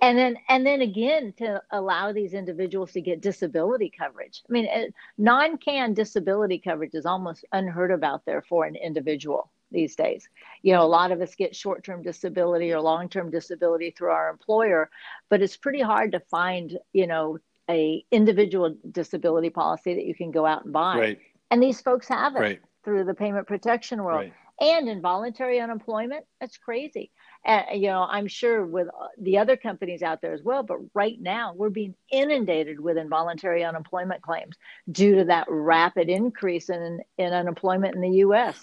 and 0.00 0.16
then 0.16 0.36
and 0.48 0.66
then 0.66 0.80
again 0.80 1.32
to 1.36 1.62
allow 1.70 2.12
these 2.12 2.34
individuals 2.34 2.92
to 2.92 3.00
get 3.00 3.20
disability 3.20 3.92
coverage 3.96 4.42
i 4.48 4.52
mean 4.52 4.92
non-can 5.18 5.94
disability 5.94 6.58
coverage 6.58 6.94
is 6.94 7.06
almost 7.06 7.44
unheard 7.52 7.90
of 7.90 8.02
out 8.02 8.24
there 8.24 8.42
for 8.42 8.64
an 8.64 8.76
individual 8.76 9.50
these 9.70 9.94
days 9.94 10.28
you 10.62 10.72
know 10.72 10.82
a 10.82 10.86
lot 10.86 11.12
of 11.12 11.20
us 11.20 11.34
get 11.34 11.54
short-term 11.54 12.02
disability 12.02 12.72
or 12.72 12.80
long-term 12.80 13.30
disability 13.30 13.90
through 13.90 14.10
our 14.10 14.28
employer 14.28 14.90
but 15.28 15.42
it's 15.42 15.56
pretty 15.56 15.80
hard 15.80 16.12
to 16.12 16.20
find 16.20 16.78
you 16.92 17.06
know 17.06 17.38
a 17.68 18.04
individual 18.10 18.74
disability 18.90 19.50
policy 19.50 19.94
that 19.94 20.04
you 20.04 20.14
can 20.14 20.30
go 20.30 20.44
out 20.44 20.64
and 20.64 20.72
buy 20.72 20.98
right. 20.98 21.18
and 21.50 21.62
these 21.62 21.80
folks 21.80 22.08
have 22.08 22.34
it 22.36 22.40
right. 22.40 22.60
through 22.84 23.04
the 23.04 23.14
payment 23.14 23.46
protection 23.46 24.02
world 24.02 24.20
right. 24.20 24.32
and 24.60 24.88
involuntary 24.88 25.60
unemployment 25.60 26.24
that's 26.40 26.56
crazy 26.56 27.10
and, 27.44 27.80
you 27.80 27.88
know, 27.88 28.06
I'm 28.08 28.26
sure 28.26 28.64
with 28.66 28.88
uh, 28.88 29.08
the 29.18 29.38
other 29.38 29.56
companies 29.56 30.02
out 30.02 30.20
there 30.20 30.34
as 30.34 30.42
well. 30.42 30.62
But 30.62 30.78
right 30.94 31.18
now, 31.20 31.54
we're 31.54 31.70
being 31.70 31.94
inundated 32.10 32.78
with 32.78 32.98
involuntary 32.98 33.64
unemployment 33.64 34.22
claims 34.22 34.56
due 34.90 35.16
to 35.16 35.24
that 35.24 35.46
rapid 35.48 36.08
increase 36.08 36.68
in, 36.68 37.00
in 37.16 37.32
unemployment 37.32 37.94
in 37.94 38.02
the 38.02 38.18
U.S. 38.18 38.62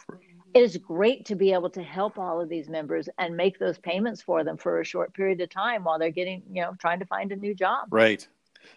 It 0.53 0.61
is 0.61 0.77
great 0.77 1.25
to 1.25 1.35
be 1.35 1.53
able 1.53 1.69
to 1.71 1.83
help 1.83 2.19
all 2.19 2.39
of 2.39 2.49
these 2.49 2.69
members 2.69 3.09
and 3.17 3.35
make 3.35 3.57
those 3.57 3.79
payments 3.79 4.21
for 4.21 4.43
them 4.43 4.57
for 4.57 4.79
a 4.79 4.85
short 4.85 5.13
period 5.13 5.41
of 5.41 5.49
time 5.49 5.83
while 5.83 5.97
they're 5.97 6.11
getting, 6.11 6.43
you 6.51 6.61
know, 6.61 6.75
trying 6.79 6.99
to 6.99 7.05
find 7.05 7.31
a 7.31 7.35
new 7.35 7.55
job. 7.55 7.87
Right. 7.91 8.27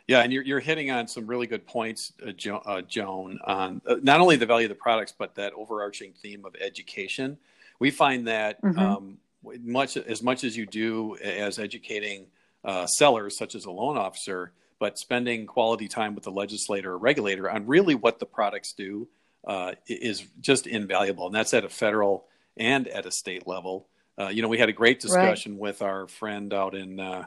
Yeah, 0.07 0.21
and 0.21 0.33
you're, 0.33 0.43
you're 0.43 0.61
hitting 0.61 0.91
on 0.91 1.09
some 1.09 1.27
really 1.27 1.47
good 1.47 1.67
points, 1.67 2.13
uh, 2.27 2.33
jo- 2.33 2.63
uh, 2.65 2.83
Joan, 2.83 3.39
on 3.45 3.83
uh, 3.87 3.97
not 4.03 4.21
only 4.21 4.37
the 4.37 4.47
value 4.47 4.67
of 4.67 4.71
the 4.71 4.75
products, 4.75 5.13
but 5.17 5.35
that 5.35 5.53
overarching 5.55 6.13
theme 6.13 6.45
of 6.45 6.55
education. 6.61 7.39
We 7.79 7.91
find 7.91 8.27
that 8.29 8.63
mm-hmm. 8.63 8.79
um, 8.79 9.19
much 9.43 9.97
as 9.97 10.23
much 10.23 10.45
as 10.45 10.57
you 10.57 10.67
do 10.67 11.17
as 11.17 11.59
educating 11.59 12.27
uh, 12.65 12.87
sellers, 12.87 13.37
such 13.37 13.55
as 13.55 13.65
a 13.65 13.71
loan 13.71 13.97
officer, 13.97 14.53
but 14.79 14.99
spending 14.99 15.47
quality 15.47 15.89
time 15.89 16.15
with 16.15 16.25
the 16.25 16.31
legislator 16.31 16.93
or 16.93 16.99
regulator 16.99 17.51
on 17.51 17.67
really 17.67 17.95
what 17.95 18.19
the 18.19 18.27
products 18.27 18.73
do 18.73 19.09
uh, 19.47 19.73
is 19.87 20.25
just 20.41 20.67
invaluable, 20.67 21.27
and 21.27 21.35
that's 21.35 21.55
at 21.55 21.65
a 21.65 21.69
federal 21.69 22.27
and 22.57 22.89
at 22.89 23.07
a 23.07 23.11
state 23.11 23.47
level. 23.47 23.87
Uh, 24.19 24.29
you 24.29 24.43
know, 24.43 24.49
we 24.49 24.59
had 24.59 24.69
a 24.69 24.73
great 24.73 25.01
discussion 25.01 25.53
right. 25.53 25.61
with 25.61 25.83
our 25.83 26.07
friend 26.07 26.53
out 26.53 26.75
in 26.75 27.01
uh, 27.01 27.25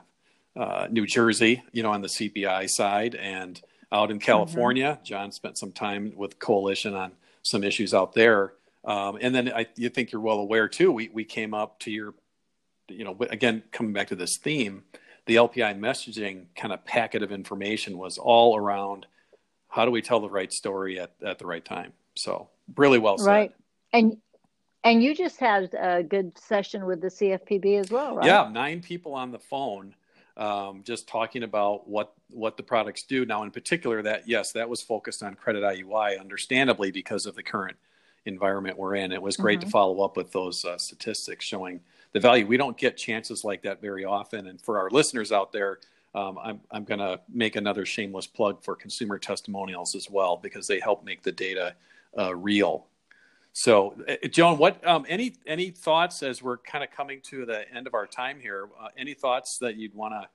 uh, 0.56 0.88
New 0.92 1.08
Jersey, 1.08 1.64
you 1.72 1.82
know, 1.82 1.92
on 1.92 2.02
the 2.02 2.08
CPI 2.08 2.70
side, 2.70 3.16
and 3.16 3.60
out 3.92 4.12
in 4.12 4.18
mm-hmm. 4.18 4.26
California, 4.26 4.94
mm-hmm. 4.94 5.04
John 5.04 5.32
spent 5.32 5.58
some 5.58 5.72
time 5.72 6.14
with 6.16 6.40
Coalition 6.40 6.94
on 6.94 7.14
some 7.42 7.64
issues 7.64 7.94
out 7.94 8.14
there. 8.14 8.54
Um, 8.86 9.18
and 9.22 9.34
then 9.34 9.52
I, 9.54 9.68
you 9.76 9.90
think 9.90 10.12
you're 10.12 10.22
well 10.22 10.40
aware 10.40 10.68
too. 10.68 10.92
We 10.92 11.10
we 11.14 11.24
came 11.24 11.54
up 11.54 11.80
to 11.80 11.92
your, 11.92 12.14
you 12.90 13.04
know, 13.06 13.18
again 13.30 13.64
coming 13.72 13.94
back 13.94 14.08
to 14.10 14.16
this 14.16 14.38
theme, 14.38 14.84
the 15.26 15.36
LPI 15.36 15.80
messaging 15.80 16.48
kind 16.56 16.74
of 16.74 16.84
packet 16.86 17.24
of 17.24 17.32
information 17.32 17.98
was 17.98 18.18
all 18.18 18.58
around 18.58 19.06
how 19.70 19.86
do 19.86 19.92
we 19.92 20.02
tell 20.02 20.20
the 20.20 20.30
right 20.30 20.52
story 20.52 21.00
at, 21.00 21.14
at 21.26 21.40
the 21.40 21.46
right 21.46 21.64
time. 21.64 21.94
So 22.16 22.50
really 22.76 23.00
well 23.00 23.18
said. 23.18 23.28
Right, 23.28 23.56
and 23.92 24.18
And 24.84 25.02
you 25.02 25.16
just 25.16 25.40
had 25.40 25.74
a 25.74 26.04
good 26.04 26.38
session 26.38 26.86
with 26.86 27.00
the 27.00 27.08
CFPB 27.08 27.80
as 27.80 27.90
well, 27.90 28.18
right? 28.18 28.26
Yeah, 28.26 28.50
nine 28.52 28.82
people 28.82 29.14
on 29.14 29.32
the 29.32 29.40
phone, 29.40 29.96
um, 30.36 30.84
just 30.84 31.08
talking 31.08 31.44
about 31.44 31.88
what 31.88 32.14
what 32.30 32.58
the 32.58 32.64
products 32.64 33.04
do. 33.04 33.26
Now, 33.26 33.44
in 33.44 33.52
particular, 33.52 34.02
that 34.02 34.28
yes, 34.28 34.52
that 34.52 34.68
was 34.68 34.82
focused 34.82 35.24
on 35.24 35.36
credit 35.36 35.64
IUI, 35.64 36.20
understandably 36.20 36.92
because 36.92 37.26
of 37.26 37.36
the 37.36 37.44
current 37.44 37.78
environment 38.26 38.78
we're 38.78 38.96
in. 38.96 39.12
It 39.12 39.22
was 39.22 39.38
great 39.38 39.60
mm-hmm. 39.60 39.68
to 39.68 39.72
follow 39.72 40.04
up 40.04 40.18
with 40.18 40.32
those 40.32 40.64
uh, 40.66 40.78
statistics 40.78 41.46
showing 41.46 41.82
the 42.12 42.20
value. 42.20 42.46
We 42.46 42.58
don't 42.58 42.78
get 42.78 42.98
chances 42.98 43.44
like 43.44 43.64
that 43.64 43.82
very 43.82 44.06
often, 44.06 44.48
and 44.48 44.62
for 44.62 44.80
our 44.80 44.90
listeners 44.90 45.32
out 45.32 45.52
there. 45.52 45.80
Um, 46.16 46.38
I'm, 46.38 46.62
I'm 46.70 46.84
going 46.84 47.00
to 47.00 47.20
make 47.28 47.56
another 47.56 47.88
shameless 47.88 48.28
plug 48.28 48.64
for 48.64 48.76
consumer 48.76 49.18
testimonials 49.18 49.96
as 49.96 50.12
well 50.12 50.38
because 50.38 50.68
they 50.68 50.80
help 50.80 51.04
make 51.04 51.24
the 51.24 51.32
data 51.32 51.74
uh, 52.16 52.36
real 52.36 52.86
so, 53.54 53.96
uh, 54.08 54.28
Joan, 54.30 54.58
what 54.58 54.86
um, 54.86 55.06
any 55.08 55.36
any 55.46 55.70
thoughts 55.70 56.24
as 56.24 56.42
we're 56.42 56.58
kind 56.58 56.84
of 56.84 56.90
coming 56.90 57.22
to 57.26 57.46
the 57.46 57.72
end 57.72 57.86
of 57.86 57.94
our 57.94 58.08
time 58.08 58.40
here? 58.40 58.68
Uh, 58.80 58.88
any 58.98 59.14
thoughts 59.14 59.60
that 59.60 59.76
you'd 59.76 59.94
want 59.94 60.16
to 60.16 60.28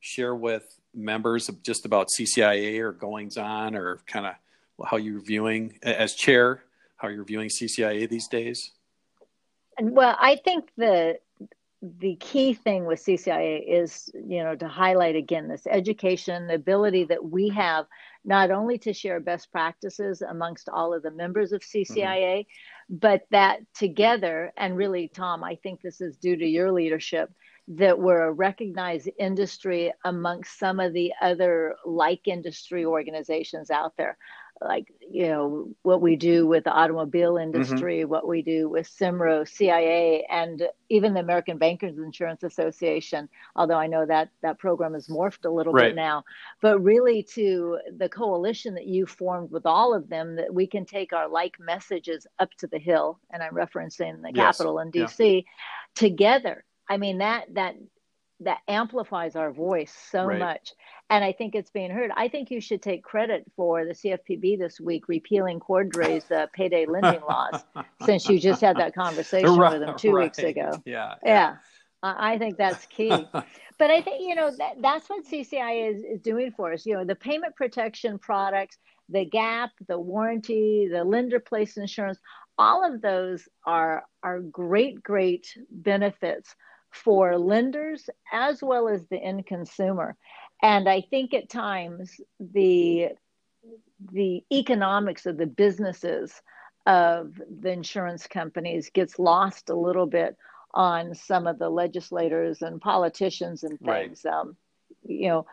share 0.00 0.34
with 0.34 0.80
members 0.92 1.48
of 1.48 1.62
just 1.62 1.86
about 1.86 2.08
CCIA 2.08 2.80
or 2.80 2.92
goings 2.92 3.36
on, 3.36 3.76
or 3.76 4.00
kind 4.08 4.26
of 4.26 4.34
how 4.84 4.96
you're 4.96 5.20
viewing 5.20 5.78
as 5.84 6.14
chair, 6.14 6.64
how 6.96 7.08
you're 7.08 7.24
viewing 7.24 7.48
CCIA 7.48 8.08
these 8.08 8.28
days? 8.28 8.72
Well, 9.80 10.16
I 10.18 10.36
think 10.36 10.70
the 10.76 11.18
the 12.00 12.16
key 12.16 12.54
thing 12.54 12.86
with 12.86 13.04
CCIA 13.04 13.62
is, 13.66 14.08
you 14.14 14.42
know, 14.42 14.56
to 14.56 14.66
highlight 14.66 15.16
again 15.16 15.48
this 15.48 15.66
education, 15.66 16.46
the 16.46 16.54
ability 16.54 17.04
that 17.04 17.22
we 17.22 17.50
have 17.50 17.86
not 18.24 18.50
only 18.50 18.78
to 18.78 18.94
share 18.94 19.20
best 19.20 19.52
practices 19.52 20.22
amongst 20.22 20.70
all 20.70 20.94
of 20.94 21.02
the 21.02 21.10
members 21.10 21.52
of 21.52 21.60
CCIA, 21.60 22.38
mm-hmm. 22.38 22.96
but 22.96 23.26
that 23.30 23.60
together, 23.74 24.50
and 24.56 24.76
really, 24.76 25.08
Tom, 25.08 25.44
I 25.44 25.56
think 25.56 25.82
this 25.82 26.00
is 26.00 26.16
due 26.16 26.36
to 26.36 26.46
your 26.46 26.72
leadership, 26.72 27.30
that 27.68 27.98
we're 27.98 28.28
a 28.28 28.32
recognized 28.32 29.10
industry 29.18 29.92
amongst 30.04 30.58
some 30.58 30.80
of 30.80 30.92
the 30.94 31.12
other 31.20 31.76
like 31.84 32.26
industry 32.26 32.84
organizations 32.84 33.70
out 33.70 33.94
there 33.98 34.16
like 34.64 34.92
you 35.00 35.28
know 35.28 35.68
what 35.82 36.00
we 36.00 36.16
do 36.16 36.46
with 36.46 36.64
the 36.64 36.72
automobile 36.72 37.34
mm-hmm. 37.34 37.54
industry 37.54 38.00
mm-hmm. 38.00 38.10
what 38.10 38.26
we 38.26 38.42
do 38.42 38.68
with 38.68 38.88
CIMRO 38.88 39.46
CIA 39.46 40.26
and 40.30 40.62
even 40.88 41.14
the 41.14 41.20
American 41.20 41.58
Bankers 41.58 41.98
Insurance 41.98 42.42
Association 42.42 43.28
although 43.54 43.76
I 43.76 43.86
know 43.86 44.06
that 44.06 44.30
that 44.42 44.58
program 44.58 44.94
has 44.94 45.08
morphed 45.08 45.44
a 45.44 45.50
little 45.50 45.72
right. 45.72 45.90
bit 45.90 45.96
now 45.96 46.24
but 46.60 46.80
really 46.80 47.22
to 47.34 47.78
the 47.96 48.08
coalition 48.08 48.74
that 48.74 48.86
you 48.86 49.06
formed 49.06 49.50
with 49.50 49.66
all 49.66 49.94
of 49.94 50.08
them 50.08 50.36
that 50.36 50.52
we 50.52 50.66
can 50.66 50.84
take 50.84 51.12
our 51.12 51.28
like 51.28 51.56
messages 51.60 52.26
up 52.38 52.50
to 52.58 52.66
the 52.66 52.78
hill 52.78 53.20
and 53.30 53.42
I'm 53.42 53.54
referencing 53.54 54.22
the 54.22 54.32
yes. 54.34 54.56
Capitol 54.56 54.78
in 54.80 54.90
DC 54.90 55.44
yeah. 55.44 55.50
together 55.94 56.64
I 56.88 56.96
mean 56.96 57.18
that 57.18 57.54
that 57.54 57.76
that 58.40 58.58
amplifies 58.68 59.36
our 59.36 59.52
voice 59.52 59.92
so 60.10 60.26
right. 60.26 60.38
much 60.38 60.72
and 61.10 61.24
i 61.24 61.32
think 61.32 61.54
it's 61.54 61.70
being 61.70 61.90
heard 61.90 62.10
i 62.16 62.28
think 62.28 62.50
you 62.50 62.60
should 62.60 62.82
take 62.82 63.02
credit 63.02 63.44
for 63.56 63.84
the 63.84 63.92
cfpb 63.92 64.58
this 64.58 64.80
week 64.80 65.08
repealing 65.08 65.60
Cordray's 65.60 66.30
uh, 66.30 66.46
payday 66.52 66.86
lending 66.86 67.20
laws 67.22 67.62
since 68.04 68.28
you 68.28 68.38
just 68.38 68.60
had 68.60 68.76
that 68.76 68.94
conversation 68.94 69.56
right, 69.56 69.78
with 69.78 69.88
him 69.88 69.96
two 69.96 70.12
right. 70.12 70.24
weeks 70.24 70.38
ago 70.38 70.72
yeah 70.84 71.14
yeah, 71.22 71.30
yeah. 71.32 71.56
I 72.02 72.36
think 72.36 72.58
that's 72.58 72.84
key 72.86 73.08
but 73.78 73.90
i 73.90 74.00
think 74.00 74.20
you 74.20 74.34
know 74.34 74.50
that, 74.58 74.74
that's 74.80 75.08
what 75.08 75.24
cci 75.24 75.90
is, 75.90 76.02
is 76.04 76.20
doing 76.20 76.52
for 76.56 76.72
us 76.72 76.84
you 76.84 76.94
know 76.94 77.04
the 77.04 77.14
payment 77.14 77.54
protection 77.56 78.18
products 78.18 78.76
the 79.08 79.24
gap 79.24 79.70
the 79.88 79.98
warranty 79.98 80.88
the 80.90 81.04
lender 81.04 81.40
place 81.40 81.76
insurance 81.76 82.18
all 82.58 82.84
of 82.84 83.00
those 83.00 83.48
are 83.66 84.04
are 84.22 84.40
great 84.40 85.02
great 85.02 85.56
benefits 85.70 86.54
for 86.94 87.36
lenders 87.38 88.08
as 88.32 88.62
well 88.62 88.88
as 88.88 89.06
the 89.06 89.18
end 89.18 89.46
consumer. 89.46 90.16
And 90.62 90.88
I 90.88 91.02
think 91.02 91.34
at 91.34 91.50
times 91.50 92.20
the 92.38 93.10
the 94.12 94.44
economics 94.52 95.26
of 95.26 95.36
the 95.36 95.46
businesses 95.46 96.42
of 96.86 97.40
the 97.60 97.70
insurance 97.70 98.26
companies 98.26 98.90
gets 98.90 99.18
lost 99.18 99.70
a 99.70 99.74
little 99.74 100.06
bit 100.06 100.36
on 100.74 101.14
some 101.14 101.46
of 101.46 101.58
the 101.58 101.70
legislators 101.70 102.60
and 102.62 102.80
politicians 102.80 103.62
and 103.62 103.78
things. 103.80 104.22
Right. 104.24 104.34
Um, 104.34 104.56
you 105.06 105.28
know, 105.28 105.46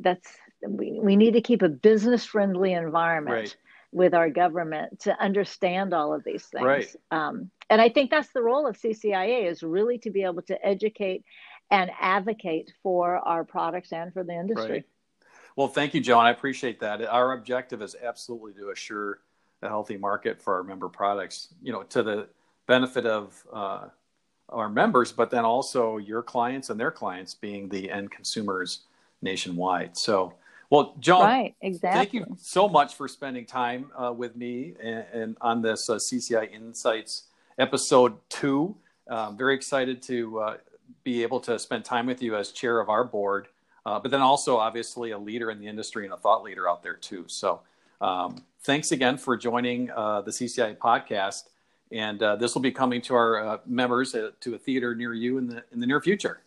that's 0.00 0.28
we, 0.66 0.98
we 1.00 1.16
need 1.16 1.32
to 1.32 1.40
keep 1.40 1.62
a 1.62 1.68
business 1.68 2.24
friendly 2.24 2.72
environment 2.72 3.36
right. 3.36 3.56
With 3.92 4.14
our 4.14 4.28
government 4.28 5.00
to 5.00 5.20
understand 5.20 5.94
all 5.94 6.12
of 6.12 6.24
these 6.24 6.44
things. 6.44 6.64
Right. 6.64 6.96
Um, 7.10 7.50
and 7.70 7.80
I 7.80 7.88
think 7.88 8.10
that's 8.10 8.32
the 8.32 8.42
role 8.42 8.66
of 8.66 8.78
CCIA 8.78 9.50
is 9.50 9.62
really 9.62 9.98
to 9.98 10.10
be 10.10 10.24
able 10.24 10.42
to 10.42 10.66
educate 10.66 11.24
and 11.70 11.90
advocate 12.00 12.72
for 12.82 13.16
our 13.16 13.44
products 13.44 13.92
and 13.92 14.12
for 14.12 14.24
the 14.24 14.32
industry. 14.32 14.70
Right. 14.70 14.84
Well, 15.56 15.68
thank 15.68 15.92
you, 15.92 16.00
Joan. 16.00 16.24
I 16.24 16.30
appreciate 16.30 16.80
that. 16.80 17.04
Our 17.04 17.32
objective 17.32 17.82
is 17.82 17.96
absolutely 18.00 18.52
to 18.54 18.70
assure 18.70 19.20
a 19.62 19.68
healthy 19.68 19.96
market 19.96 20.40
for 20.40 20.54
our 20.54 20.62
member 20.62 20.88
products, 20.88 21.48
you 21.62 21.72
know, 21.72 21.82
to 21.84 22.02
the 22.02 22.28
benefit 22.66 23.06
of 23.06 23.44
uh, 23.52 23.88
our 24.50 24.68
members, 24.68 25.12
but 25.12 25.30
then 25.30 25.44
also 25.44 25.96
your 25.96 26.22
clients 26.22 26.70
and 26.70 26.78
their 26.78 26.90
clients 26.90 27.34
being 27.34 27.68
the 27.68 27.90
end 27.90 28.10
consumers 28.10 28.82
nationwide. 29.20 29.96
So, 29.96 30.34
well, 30.70 30.94
John, 31.00 31.22
right, 31.22 31.54
exactly. 31.60 31.98
thank 31.98 32.12
you 32.12 32.36
so 32.38 32.68
much 32.68 32.94
for 32.94 33.08
spending 33.08 33.46
time 33.46 33.90
uh, 33.96 34.12
with 34.12 34.36
me 34.36 34.74
and, 34.82 35.04
and 35.12 35.36
on 35.40 35.62
this 35.62 35.88
uh, 35.88 35.94
CCI 35.94 36.52
Insights 36.52 37.24
episode 37.58 38.16
two. 38.28 38.76
Um, 39.08 39.36
very 39.36 39.54
excited 39.54 40.02
to 40.02 40.40
uh, 40.40 40.56
be 41.04 41.22
able 41.22 41.40
to 41.40 41.58
spend 41.58 41.84
time 41.84 42.06
with 42.06 42.22
you 42.22 42.36
as 42.36 42.52
chair 42.52 42.80
of 42.80 42.90
our 42.90 43.04
board, 43.04 43.48
uh, 43.86 43.98
but 43.98 44.10
then 44.10 44.20
also 44.20 44.58
obviously 44.58 45.12
a 45.12 45.18
leader 45.18 45.50
in 45.50 45.58
the 45.58 45.66
industry 45.66 46.04
and 46.04 46.12
a 46.12 46.16
thought 46.18 46.42
leader 46.42 46.68
out 46.68 46.82
there 46.82 46.94
too. 46.94 47.24
So 47.28 47.60
um, 48.00 48.44
thanks 48.62 48.92
again 48.92 49.16
for 49.16 49.36
joining 49.36 49.90
uh, 49.90 50.20
the 50.20 50.30
CCI 50.30 50.76
podcast. 50.76 51.44
And 51.90 52.22
uh, 52.22 52.36
this 52.36 52.54
will 52.54 52.60
be 52.60 52.70
coming 52.70 53.00
to 53.02 53.14
our 53.14 53.46
uh, 53.46 53.58
members 53.64 54.12
to 54.12 54.54
a 54.54 54.58
theater 54.58 54.94
near 54.94 55.14
you 55.14 55.38
in 55.38 55.46
the 55.46 55.64
in 55.72 55.80
the 55.80 55.86
near 55.86 56.02
future. 56.02 56.42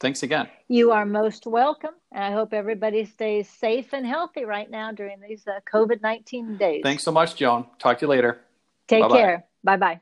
Thanks 0.00 0.22
again. 0.22 0.48
You 0.68 0.92
are 0.92 1.04
most 1.04 1.46
welcome. 1.46 1.90
And 2.10 2.24
I 2.24 2.32
hope 2.32 2.54
everybody 2.54 3.04
stays 3.04 3.48
safe 3.48 3.92
and 3.92 4.06
healthy 4.06 4.44
right 4.44 4.68
now 4.70 4.92
during 4.92 5.20
these 5.20 5.46
uh, 5.46 5.60
COVID 5.72 6.00
19 6.02 6.56
days. 6.56 6.80
Thanks 6.82 7.04
so 7.04 7.12
much, 7.12 7.36
Joan. 7.36 7.66
Talk 7.78 7.98
to 7.98 8.06
you 8.06 8.08
later. 8.08 8.40
Take 8.88 9.02
Bye-bye. 9.02 9.16
care. 9.16 9.44
Bye 9.62 9.76
bye. 9.76 10.00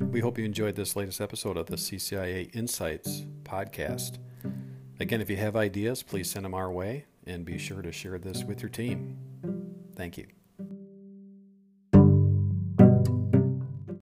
We 0.00 0.20
hope 0.20 0.38
you 0.38 0.44
enjoyed 0.44 0.76
this 0.76 0.96
latest 0.96 1.20
episode 1.20 1.56
of 1.56 1.66
the 1.66 1.76
CCIA 1.76 2.54
Insights 2.54 3.24
podcast. 3.42 4.18
Again, 4.98 5.20
if 5.20 5.28
you 5.28 5.36
have 5.36 5.56
ideas, 5.56 6.02
please 6.02 6.30
send 6.30 6.44
them 6.44 6.54
our 6.54 6.70
way 6.70 7.04
and 7.26 7.44
be 7.44 7.58
sure 7.58 7.82
to 7.82 7.92
share 7.92 8.18
this 8.18 8.44
with 8.44 8.62
your 8.62 8.68
team. 8.70 9.18
Thank 9.94 10.16
you. 10.16 10.26